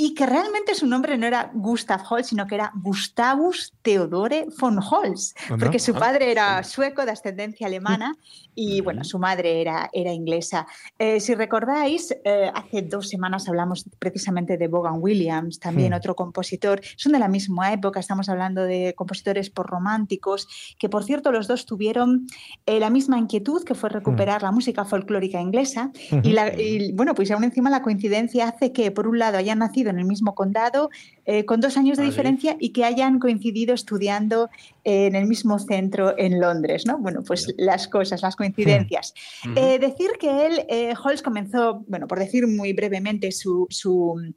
[0.00, 4.78] y que realmente su nombre no era Gustav Holst, sino que era Gustavus Theodore von
[4.78, 8.14] Holst, porque su Ah, padre era sueco de ascendencia alemana
[8.54, 10.68] y bueno, su madre era, era inglesa.
[11.00, 15.96] Eh, si recordáis, eh, hace dos semanas hablamos precisamente de Vaughan Williams, también Hmm.
[15.96, 20.46] otro compositor, son de la misma época, estamos hablando de compositores románticos
[20.78, 22.26] que por cierto los dos tuvieron
[22.66, 25.90] eh, la misma inquietud, que fue recuperar la música folclórica inglesa,
[26.22, 29.58] y, la- y, bueno, pues aún encima la coincidencia hace que, por un lado, hayan
[29.58, 30.90] nacido en el mismo condado,
[31.24, 34.50] eh, con dos años de diferencia, y que hayan coincidido estudiando
[34.84, 36.98] en el mismo centro en Londres, ¿no?
[36.98, 39.14] Bueno, pues las cosas, las coincidencias.
[39.44, 39.54] Ujú.
[39.58, 43.66] Eh, decir que él, eh, Holst, comenzó, bueno, por decir muy brevemente su.
[43.70, 44.34] su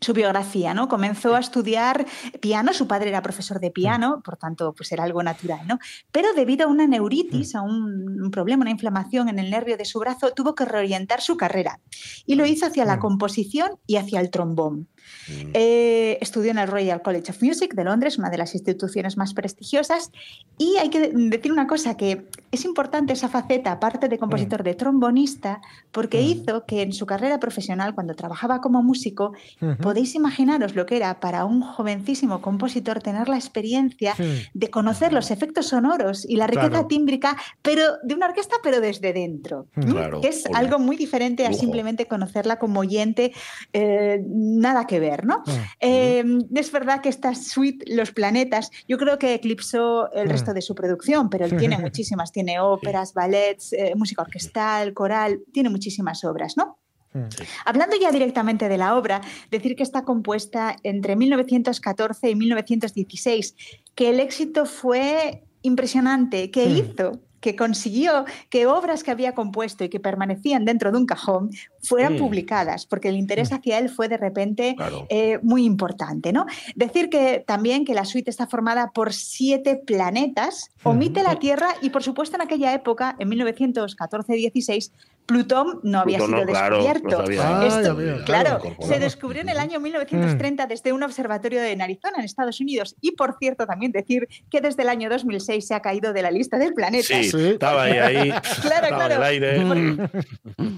[0.00, 0.86] su biografía, ¿no?
[0.88, 2.06] Comenzó a estudiar
[2.40, 5.78] piano, su padre era profesor de piano, por tanto, pues era algo natural, ¿no?
[6.12, 9.84] Pero debido a una neuritis, a un, un problema, una inflamación en el nervio de
[9.86, 11.80] su brazo, tuvo que reorientar su carrera
[12.26, 13.00] y lo hizo hacia la Mm.
[13.00, 14.88] composición y hacia el trombón.
[15.28, 15.50] Mm.
[15.54, 19.34] Eh, estudió en el Royal College of Music de Londres, una de las instituciones más
[19.34, 20.10] prestigiosas.
[20.58, 24.62] Y hay que de- decir una cosa, que es importante esa faceta, aparte de compositor,
[24.62, 25.60] de trombonista,
[25.92, 26.24] porque Mm.
[26.24, 29.32] hizo que en su carrera profesional, cuando trabajaba como músico,
[29.80, 34.14] podéis imaginaros lo que era para un jovencísimo compositor tener la experiencia
[34.54, 36.86] de conocer los efectos sonoros y la riqueza Claro.
[36.86, 39.66] tímbrica, pero de una orquesta, pero desde dentro.
[39.74, 39.82] Mm.
[39.90, 41.60] Claro, que es algo muy diferente a Lujo.
[41.60, 43.32] simplemente conocerla como oyente,
[43.72, 45.38] eh, nada que ver, ¿no?
[45.46, 45.50] Mm.
[45.80, 50.30] Eh, es verdad que esta suite, Los Planetas, yo creo que eclipsó el Mm.
[50.30, 55.40] resto de su producción, pero él tiene muchísimas, tiene óperas, ballets, eh, música orquestal, coral,
[55.52, 56.78] tiene muchísimas obras, ¿no?
[57.14, 57.24] Mm.
[57.64, 63.54] Hablando ya directamente de la obra, decir que está compuesta entre 1914 y 1916,
[63.94, 66.76] que el éxito fue impresionante, que Mm.
[66.76, 71.50] hizo que consiguió que obras que había compuesto y que permanecían dentro de un cajón
[71.82, 72.18] fueran Mm.
[72.18, 75.06] publicadas, porque el interés hacia él fue de repente Claro.
[75.08, 76.32] eh, muy importante.
[76.32, 76.46] ¿no?
[76.74, 81.90] Decir que también que la suite está formada por siete planetas, omite la Tierra y
[81.90, 84.90] por supuesto en aquella época, en 1914-16,
[85.28, 87.24] Plutón no había Plutón sido descubierto.
[87.42, 92.24] Ah, Esto- claro, se descubrió en el año 1930 desde un observatorio de Arizona, en
[92.24, 92.96] Estados Unidos.
[93.02, 96.30] Y por cierto, también decir que desde el año 2006 se ha caído de la
[96.30, 97.08] lista del planeta.
[97.08, 97.48] Sí, Sí.
[97.50, 98.32] estaba ahí, ahí.
[98.62, 99.14] Claro, estaba en claro.
[99.16, 100.08] el aire.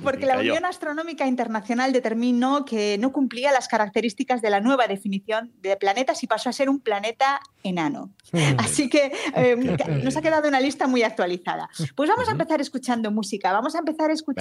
[0.03, 0.39] Porque Y la.
[0.41, 6.23] Unión Astronómica Internacional determinó que no cumplía las características de la nueva definición de planetas
[6.25, 8.11] y pasó a ser un planeta enano.
[8.59, 9.55] Así que eh,
[10.03, 11.69] nos ha quedado una lista muy actualizada.
[11.95, 13.53] Pues vamos a empezar escuchando música.
[13.53, 14.40] Vamos a empezar escuchando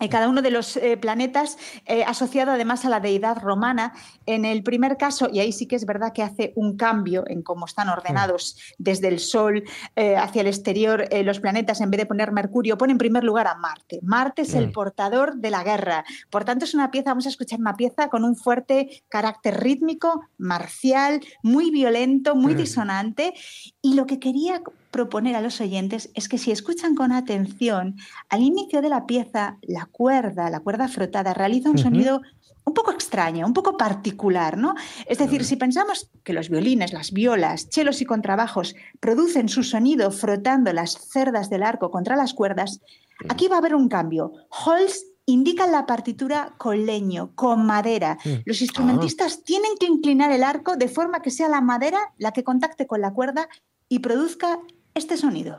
[0.00, 3.92] eh, cada uno de los eh, planetas eh, asociado además a la deidad romana.
[4.26, 7.42] En el primer caso, y ahí sí que es verdad que hace un cambio en
[7.42, 9.62] cómo están ordenados desde el Sol
[9.94, 13.46] eh, hacia el exterior los planetas, en vez de poner Mercurio, pone en primer lugar
[13.46, 14.00] a Marte.
[14.02, 16.04] Marte es el portador de la guerra.
[16.28, 20.22] Por tanto, es una pieza, vamos a escuchar una pieza con un fuerte carácter rítmico,
[20.38, 23.32] marcial, muy violento, muy disonante.
[23.80, 24.60] Y lo que quería
[24.94, 27.96] proponer a los oyentes es que si escuchan con atención,
[28.28, 32.22] al inicio de la pieza, la cuerda, la cuerda frotada, realiza un sonido
[32.62, 34.76] un poco extraño, un poco particular, ¿no?
[35.06, 40.12] Es decir, si pensamos que los violines, las violas, chelos y contrabajos producen su sonido
[40.12, 42.80] frotando las cerdas del arco contra las cuerdas,
[43.28, 44.32] aquí va a haber un cambio.
[44.64, 48.16] Holst indica en la partitura con leño, con madera.
[48.44, 52.44] Los instrumentistas tienen que inclinar el arco de forma que sea la madera la que
[52.44, 53.48] contacte con la cuerda
[53.88, 54.58] y produzca
[54.96, 55.58] este sonido.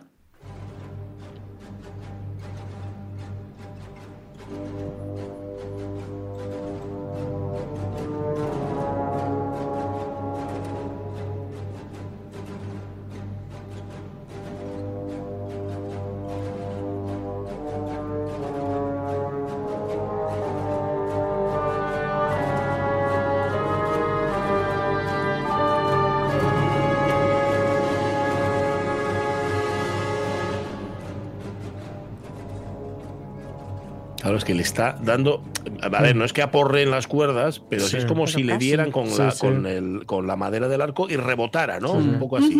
[34.45, 35.41] Que le está dando.
[35.81, 38.38] A ver, no es que aporre en las cuerdas, pero sí, Sí, es como pero
[38.38, 39.39] si le dieran con, Sí, la, sí.
[39.39, 41.93] Con, el, con la madera del arco y rebotara, ¿no?
[41.93, 42.55] Un poco así.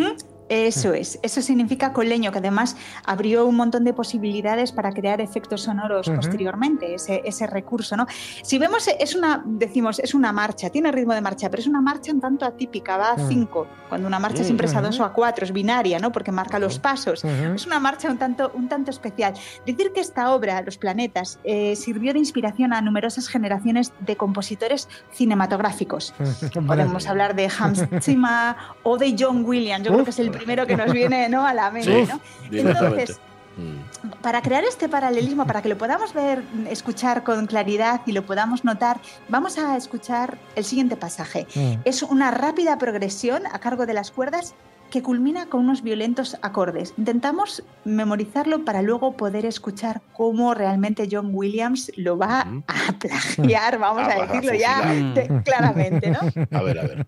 [0.48, 5.64] Eso es, eso significa coleño, que además abrió un montón de posibilidades para crear efectos
[5.64, 8.06] sonoros posteriormente, ese, ese recurso, ¿no?
[8.44, 11.82] Si vemos, es una, decimos, es una marcha, tiene ritmo de marcha, pero es una
[11.82, 13.28] marcha un tanto atípica, va a Mm.
[13.30, 14.88] 5, cuando una marcha siempre es a Ujú.
[14.88, 16.12] 2 o a 4, es binaria, ¿no?
[16.12, 17.24] Porque marca los pasos.
[17.24, 19.34] Es una marcha un tanto, un tanto especial.
[19.66, 24.90] Decir que esta obra, Los Planetas, eh, sirvió de inspiración a numerosas generaciones de compositores
[25.12, 26.14] cinematográficos.
[26.68, 29.86] Podemos hablar de Hans Zimmer o de John Williams.
[29.86, 31.46] Yo creo que es el primero que nos viene ¿no?
[31.46, 32.06] a la mente.
[32.06, 32.22] Sí, ¿no?
[32.70, 33.20] Entonces,
[33.58, 34.10] Mm.
[34.22, 38.66] para crear este paralelismo, para que lo podamos ver, escuchar con claridad y lo podamos
[38.66, 41.48] notar, vamos a escuchar el siguiente pasaje.
[41.56, 41.76] Mm.
[41.86, 44.56] Es una rápida progresión a cargo de las cuerdas
[44.92, 46.94] que culmina con unos violentos acordes.
[46.98, 54.04] Intentamos memorizarlo para luego poder escuchar cómo realmente John Williams lo va a plagiar, vamos
[54.06, 56.20] Ah, a decirlo ya claramente, ¿no?
[56.58, 57.06] A ver, a ver.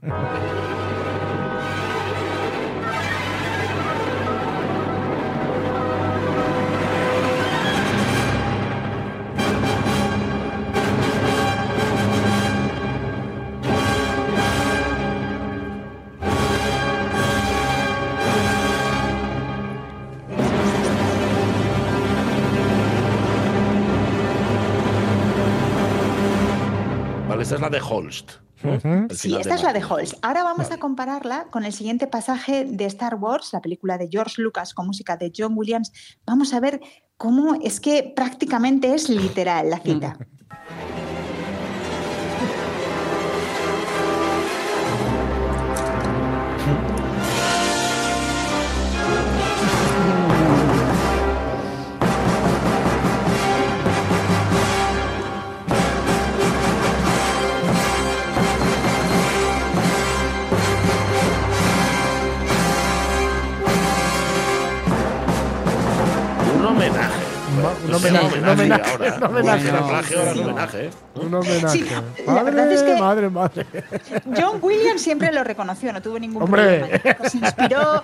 [27.37, 28.31] Vale, esta es la de Holst.
[29.11, 29.83] Sí, esta es la de.
[29.83, 30.15] Holst.
[30.23, 34.41] Ahora vamos a compararla con el siguiente pasaje de Star Wars, la película de George
[34.41, 35.91] Lucas con música de John Williams.
[36.25, 36.81] Vamos a ver
[37.17, 40.17] cómo es que prácticamente es literal la cita.
[68.53, 69.15] Un homenaje, ahora.
[69.17, 69.69] un homenaje.
[69.69, 70.39] Plagio, ahora es Sí.
[70.43, 70.85] homenaje.
[70.85, 70.89] ¿eh?
[71.15, 71.69] Un homenaje.
[71.69, 71.85] Sí,
[72.25, 73.65] la madre, verdad es que- madre, madre.
[74.37, 76.79] John Williams siempre lo reconoció, no tuvo ningún Hombre.
[76.79, 77.17] problema.
[77.17, 78.03] Que se inspiró,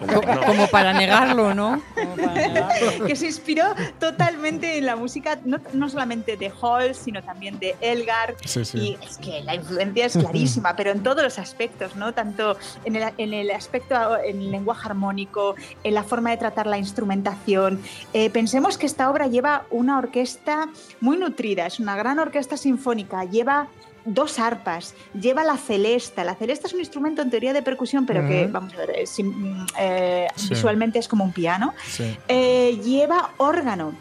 [0.00, 0.40] Como no.
[0.46, 1.82] Como para negarlo, ¿no?
[1.94, 3.06] Como para negarlo.
[3.06, 3.64] que se inspiró
[3.98, 8.34] totalmente en la música, no, no solamente de Hall, sino también de Elgar.
[8.44, 8.78] Sí, sí.
[8.78, 12.12] Y es que la influencia es clarísima, pero en todos los aspectos, ¿no?
[12.14, 16.66] Tanto en el, en el aspecto, en el lenguaje armónico, en la forma de tratar
[16.66, 17.80] la instrumentación.
[18.12, 20.68] Eh, pensemos que esta obra lleva una orquesta
[21.00, 23.68] muy nutrida, es una gran orquesta sinfónica, lleva
[24.06, 26.24] dos arpas, lleva la celesta.
[26.24, 29.16] La celesta es un instrumento en teoría de percusión, pero que, vamos a ver, es,
[29.22, 30.48] mm, eh, Sí.
[30.50, 31.72] visualmente es como un piano.
[31.86, 32.14] Sí.
[32.28, 33.94] Eh, lleva órgano,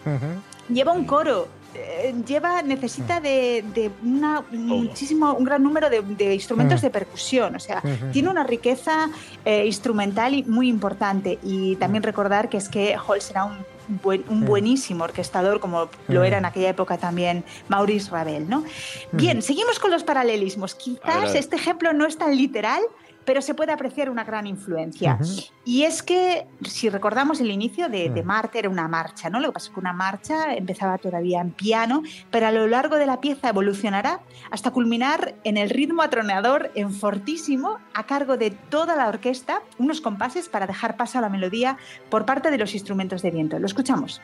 [0.69, 1.47] lleva un coro.
[1.75, 7.55] eh, Lleva, necesita de, de una, muchísimo, un gran número de, de instrumentos de percusión.
[7.55, 7.81] O sea,
[8.11, 9.09] tiene una riqueza
[9.65, 11.39] instrumental y muy importante.
[11.43, 13.57] Y también recordar que es que Hall será un,
[13.88, 18.49] buen- un buenísimo orquestador, como lo era en aquella época también Maurice Ravel.
[18.49, 18.63] ¿no?
[19.11, 20.73] Bien, seguimos con los paralelismos.
[20.73, 21.36] A ver, Quizás a ver.
[21.38, 22.81] este ejemplo no es tan literal,
[23.26, 25.17] pero se puede apreciar una gran influencia.
[25.21, 25.32] Ujú.
[25.65, 28.26] Y es que, si recordamos el inicio de, de Mm.
[28.26, 29.39] Marte, era una marcha, ¿no?
[29.39, 32.97] Lo que pasa es que una marcha empezaba todavía en piano, pero a lo largo
[32.97, 34.21] de la pieza evolucionará
[34.51, 40.01] hasta culminar en el ritmo atronador en fortísimo, a cargo de toda la orquesta, unos
[40.01, 41.78] compases para dejar paso a la melodía
[42.09, 43.59] por parte de los instrumentos de viento.
[43.59, 44.21] Lo escuchamos.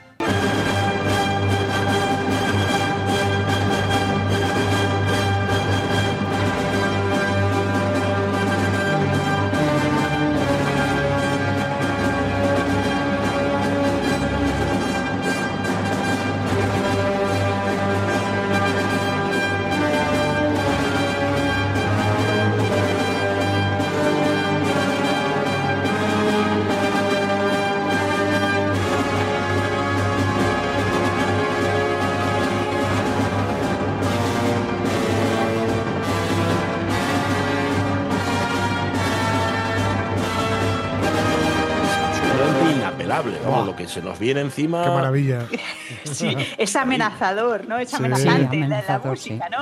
[43.90, 44.84] Se nos viene encima.
[44.84, 45.46] Qué maravilla.
[46.06, 47.78] Sí, es amenazador, ¿no?
[47.78, 47.96] Es Sí.
[47.98, 49.58] amenazante Sí, la- la, amenazador, música, ¿no?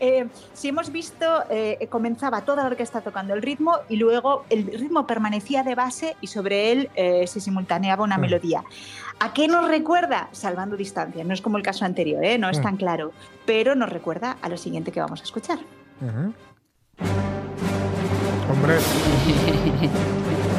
[0.00, 4.66] Eh, si hemos visto, eh, comenzaba toda la orquesta tocando el ritmo y luego el
[4.66, 8.20] ritmo permanecía de base y sobre él eh, se simultaneaba una Mm.
[8.20, 8.64] melodía.
[9.20, 10.28] ¿A qué nos recuerda?
[10.32, 11.22] Salvando distancia.
[11.24, 12.38] No es como el caso anterior, ¿eh?
[12.38, 13.12] no es tan claro,
[13.46, 15.58] pero nos recuerda a lo siguiente que vamos a escuchar.
[16.00, 16.34] Ujú.
[18.52, 18.74] Hombre,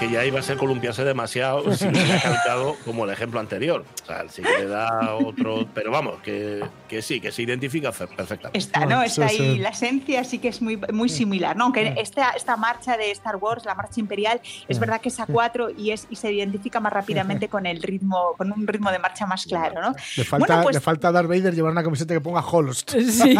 [0.00, 3.84] que ya iba a ser columpiarse demasiado si hubiera calcado como el ejemplo anterior.
[4.02, 5.66] O sea, sí que le da otro.
[5.74, 8.58] Pero vamos, que, que sí, que se identifica fe- perfectamente.
[8.58, 9.02] Está, ¿no?
[9.02, 9.58] Está ahí, sí.
[9.58, 11.64] la esencia sí que es muy, muy similar, ¿no?
[11.64, 14.80] Aunque esta, esta marcha de Star Wars, la marcha imperial, es Mm.
[14.80, 18.34] verdad que es a cuatro y, es, y se identifica más rápidamente con el ritmo,
[18.38, 19.94] con un ritmo de marcha más claro, ¿no?
[20.16, 22.92] le falta, Bueno, pues- le falta a Darth Vader llevar una camiseta que ponga Holst.
[23.20, 23.36] Sí.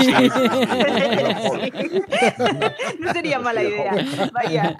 [2.98, 3.92] no sería mala idea.
[4.32, 4.76] Vaya.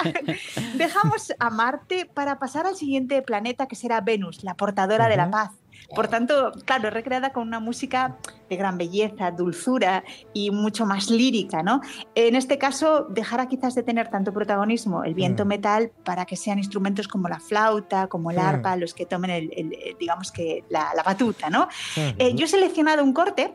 [0.74, 5.31] Dejamos a Marte para pasar al siguiente planeta que será Venus, la portadora de la
[5.31, 5.51] paz.
[5.95, 8.16] Por tanto, claro, recreada con una música
[8.49, 10.03] de gran belleza, dulzura
[10.35, 11.81] y mucho más lírica, ¿no?
[12.16, 15.49] En este caso, dejará quizás de tener tanto protagonismo el viento Mm.
[15.49, 18.41] metal para que sean instrumentos como la flauta, como el Mm.
[18.41, 21.68] arpa, los que tomen, el, el- el- digamos que, la, la batuta, ¿no?
[21.97, 23.55] Eh, yo he seleccionado un corte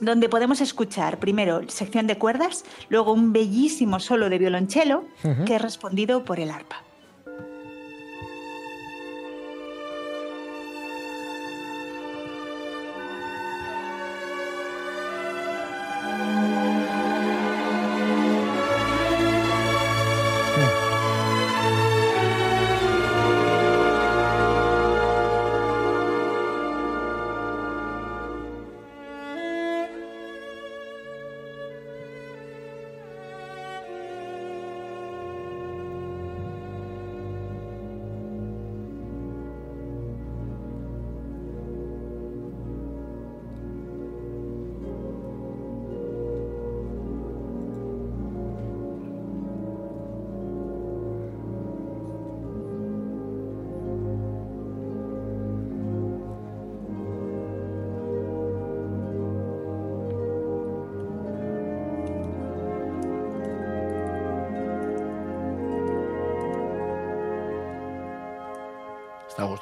[0.00, 5.44] donde podemos escuchar primero sección de cuerdas, luego un bellísimo solo de violonchelo Ujú.
[5.44, 6.82] que es respondido por el arpa.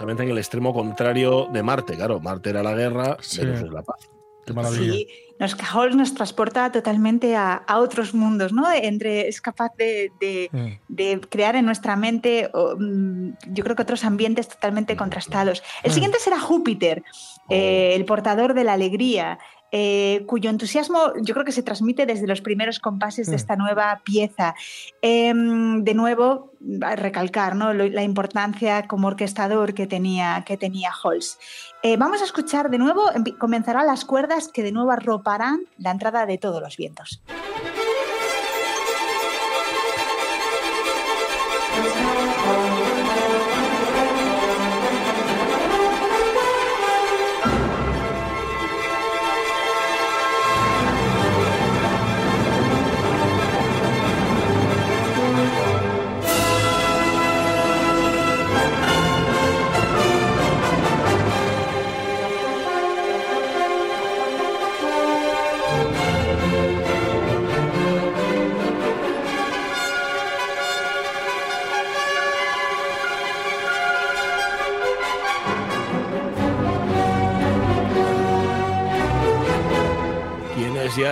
[0.01, 1.94] Justamente en el extremo contrario de Marte.
[1.94, 3.40] Claro, Marte era la guerra, Sí.
[3.44, 4.09] Venus es la paz.
[4.46, 4.92] Qué maravilla.
[4.94, 5.07] Sí,
[5.38, 5.57] nos,
[5.94, 8.64] nos transporta totalmente a, a otros mundos, ¿no?
[8.72, 10.68] Entre, es capaz de, de- Mm.
[10.88, 15.62] de crear en nuestra mente, mm, yo creo que otros ambientes totalmente contrastados.
[15.82, 15.94] El Mm.
[15.94, 17.03] siguiente será Júpiter,
[17.51, 19.38] eh, el portador de la alegría.
[19.73, 23.37] Eh, cuyo entusiasmo yo creo que se transmite desde los primeros compases de Mm.
[23.37, 24.55] esta nueva pieza.
[25.03, 26.53] Em, de nuevo,
[26.83, 27.73] a recalcar ¿no?
[27.73, 31.41] La importancia como orquestador que tenía, que tenía Holst.
[31.83, 33.03] Eh, vamos a escuchar de nuevo,
[33.39, 37.23] comenzarán las cuerdas que de nuevo arroparán la entrada de todos los vientos.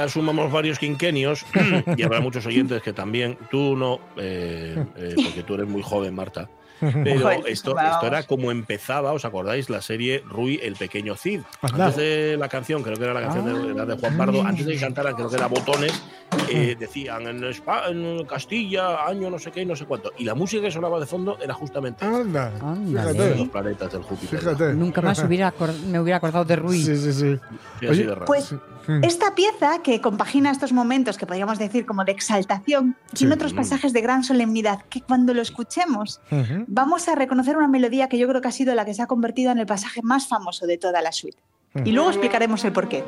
[0.09, 1.45] Ya sumamos varios quinquenios,
[1.97, 6.15] y habrá muchos oyentes que también, tú no, eh, eh, porque tú eres muy joven,
[6.15, 6.49] Marta.
[6.81, 9.69] Pero esto, esto era como empezaba, ¿os acordáis?
[9.69, 11.41] La serie Rui el Pequeño Cid.
[11.61, 14.65] Antes de la canción, creo que era la canción de, era de Juan Pardo, antes
[14.65, 15.93] de que cantaran, creo que era Botones,
[16.51, 20.13] eh, decían en, Espa- en Castilla, año no sé qué no sé cuánto.
[20.19, 22.51] Y la música que sonaba de fondo era justamente Anda.
[22.51, 23.35] De Fíjate.
[23.37, 24.39] los planetas del Júpiter.
[24.41, 24.75] Fíjate.
[24.75, 25.53] Nunca más hubiera
[25.87, 26.83] me hubiera acordado de Rui.
[26.83, 27.87] Sí, sí, sí.
[27.87, 28.27] Oye, de raro.
[28.27, 28.55] Pues
[29.03, 33.37] esta pieza que compagina estos momentos que podríamos decir como de exaltación, tiene Sí.
[33.37, 36.65] otros pasajes de gran solemnidad que cuando lo escuchemos Ujú.
[36.67, 39.07] vamos a reconocer una melodía que yo creo que ha sido la que se ha
[39.07, 41.37] convertido en el pasaje más famoso de toda la suite.
[41.75, 41.87] Mm.
[41.87, 42.99] Y luego explicaremos el porqué.
[42.99, 43.05] Es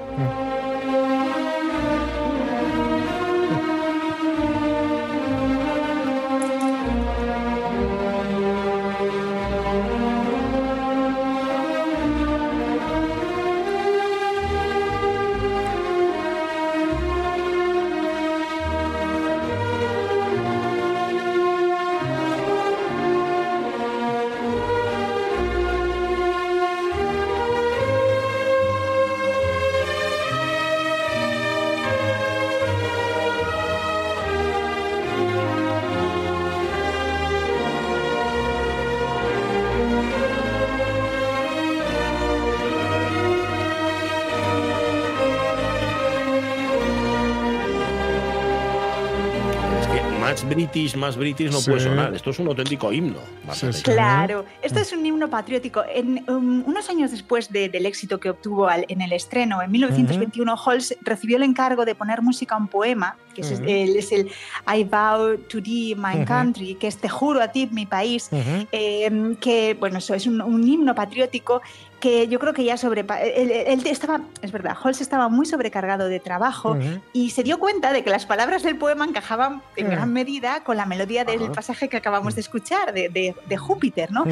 [50.91, 51.71] british, más british no Sí.
[51.71, 52.15] puede sonar.
[52.15, 53.19] Esto es un auténtico himno.
[53.53, 53.83] Sí, sí.
[53.83, 55.83] Claro, esto es un himno patriótico.
[55.93, 59.71] En, um, unos años después de- del éxito que obtuvo al- en el estreno, en
[59.71, 63.65] 1921, Holst recibió el encargo de poner música a un poema, que es, Ujú.
[63.69, 64.31] el, es el
[64.67, 66.25] I vow to thee, my Ujú.
[66.27, 68.29] country, que es Te juro a ti, mi país,
[68.73, 71.63] eh, que bueno, eso es un, un himno patriótico
[72.01, 76.09] que yo creo que ya sobre él, él estaba, es verdad, Holst estaba muy sobrecargado
[76.09, 77.01] de trabajo Ujú.
[77.13, 79.91] y se dio cuenta de que las palabras del poema encajaban en Mm.
[79.91, 81.53] gran medida con la melodía del Ajá.
[81.53, 84.25] pasaje que acabamos de escuchar, de, de- de Júpiter, ¿no?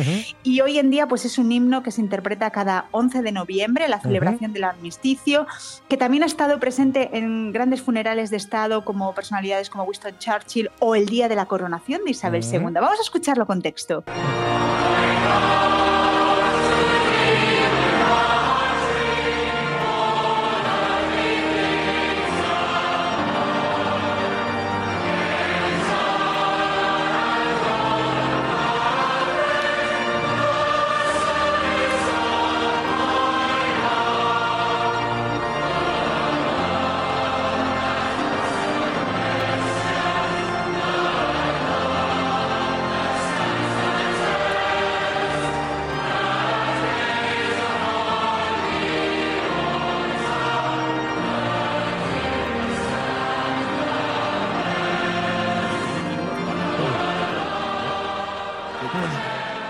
[0.42, 3.86] Y hoy en día pues es un himno que se interpreta cada 11 de noviembre,
[3.88, 5.46] la celebración del armisticio,
[5.88, 10.70] que también ha estado presente en grandes funerales de Estado como personalidades como Winston Churchill
[10.78, 12.42] o el día de la coronación de Isabel.
[12.42, 12.58] II.
[12.72, 14.04] Vamos a escucharlo con texto.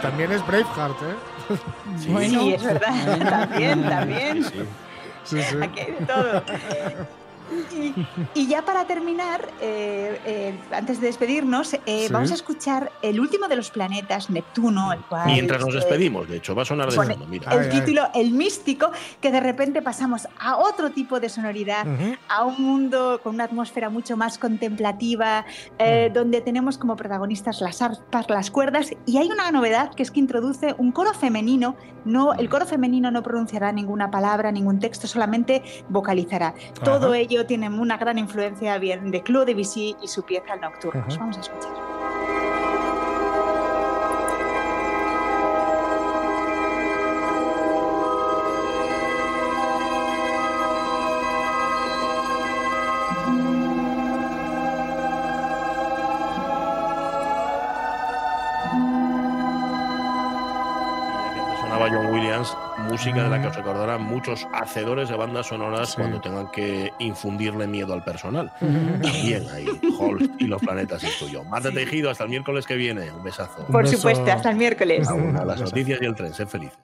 [0.08, 1.56] También es Braveheart, ¿eh?
[1.98, 2.08] Sí.
[2.08, 2.40] Bueno.
[2.40, 4.44] Sí, es verdad, también, también.
[4.44, 4.64] Sí, sí.
[5.24, 5.56] Sí, sí.
[5.62, 6.42] Aquí hay de todo.
[7.50, 12.12] Y, y ya para terminar, eh, eh, antes de despedirnos, eh, Sí.
[12.12, 15.26] vamos a escuchar el último de los planetas, Neptuno, el cual...
[15.26, 17.52] Mientras nos eh, despedimos, de hecho, va a sonar de fondo, mira.
[17.52, 18.90] el título El Místico,
[19.20, 21.86] que de repente pasamos a otro tipo de sonoridad,
[22.28, 25.44] a un mundo con una atmósfera mucho más contemplativa,
[25.78, 30.10] eh, donde tenemos como protagonistas las arpas, las cuerdas, y hay una novedad que es
[30.10, 31.76] que introduce un coro femenino.
[32.04, 36.54] No, el coro femenino no pronunciará ninguna palabra, ningún texto, solamente vocalizará.
[36.84, 37.18] Todo Ajá.
[37.38, 41.04] Ello tiene una gran influencia bien de Claude Debussy y su pieza El Nocturno.
[41.18, 41.97] Vamos a escuchar.
[62.88, 65.96] Música de la que os recordarán muchos hacedores de bandas sonoras Sí.
[65.96, 68.52] cuando tengan que infundirle miedo al personal.
[68.60, 69.66] También ahí,
[69.98, 71.44] Holst y los planetas incluyó.
[71.44, 73.10] Marta Tejido, hasta el miércoles que viene.
[73.12, 73.66] Un besazo.
[73.66, 75.08] Por supuesto, hasta el miércoles.
[75.08, 76.32] A las noticias y el tren.
[76.34, 76.78] Sed felices.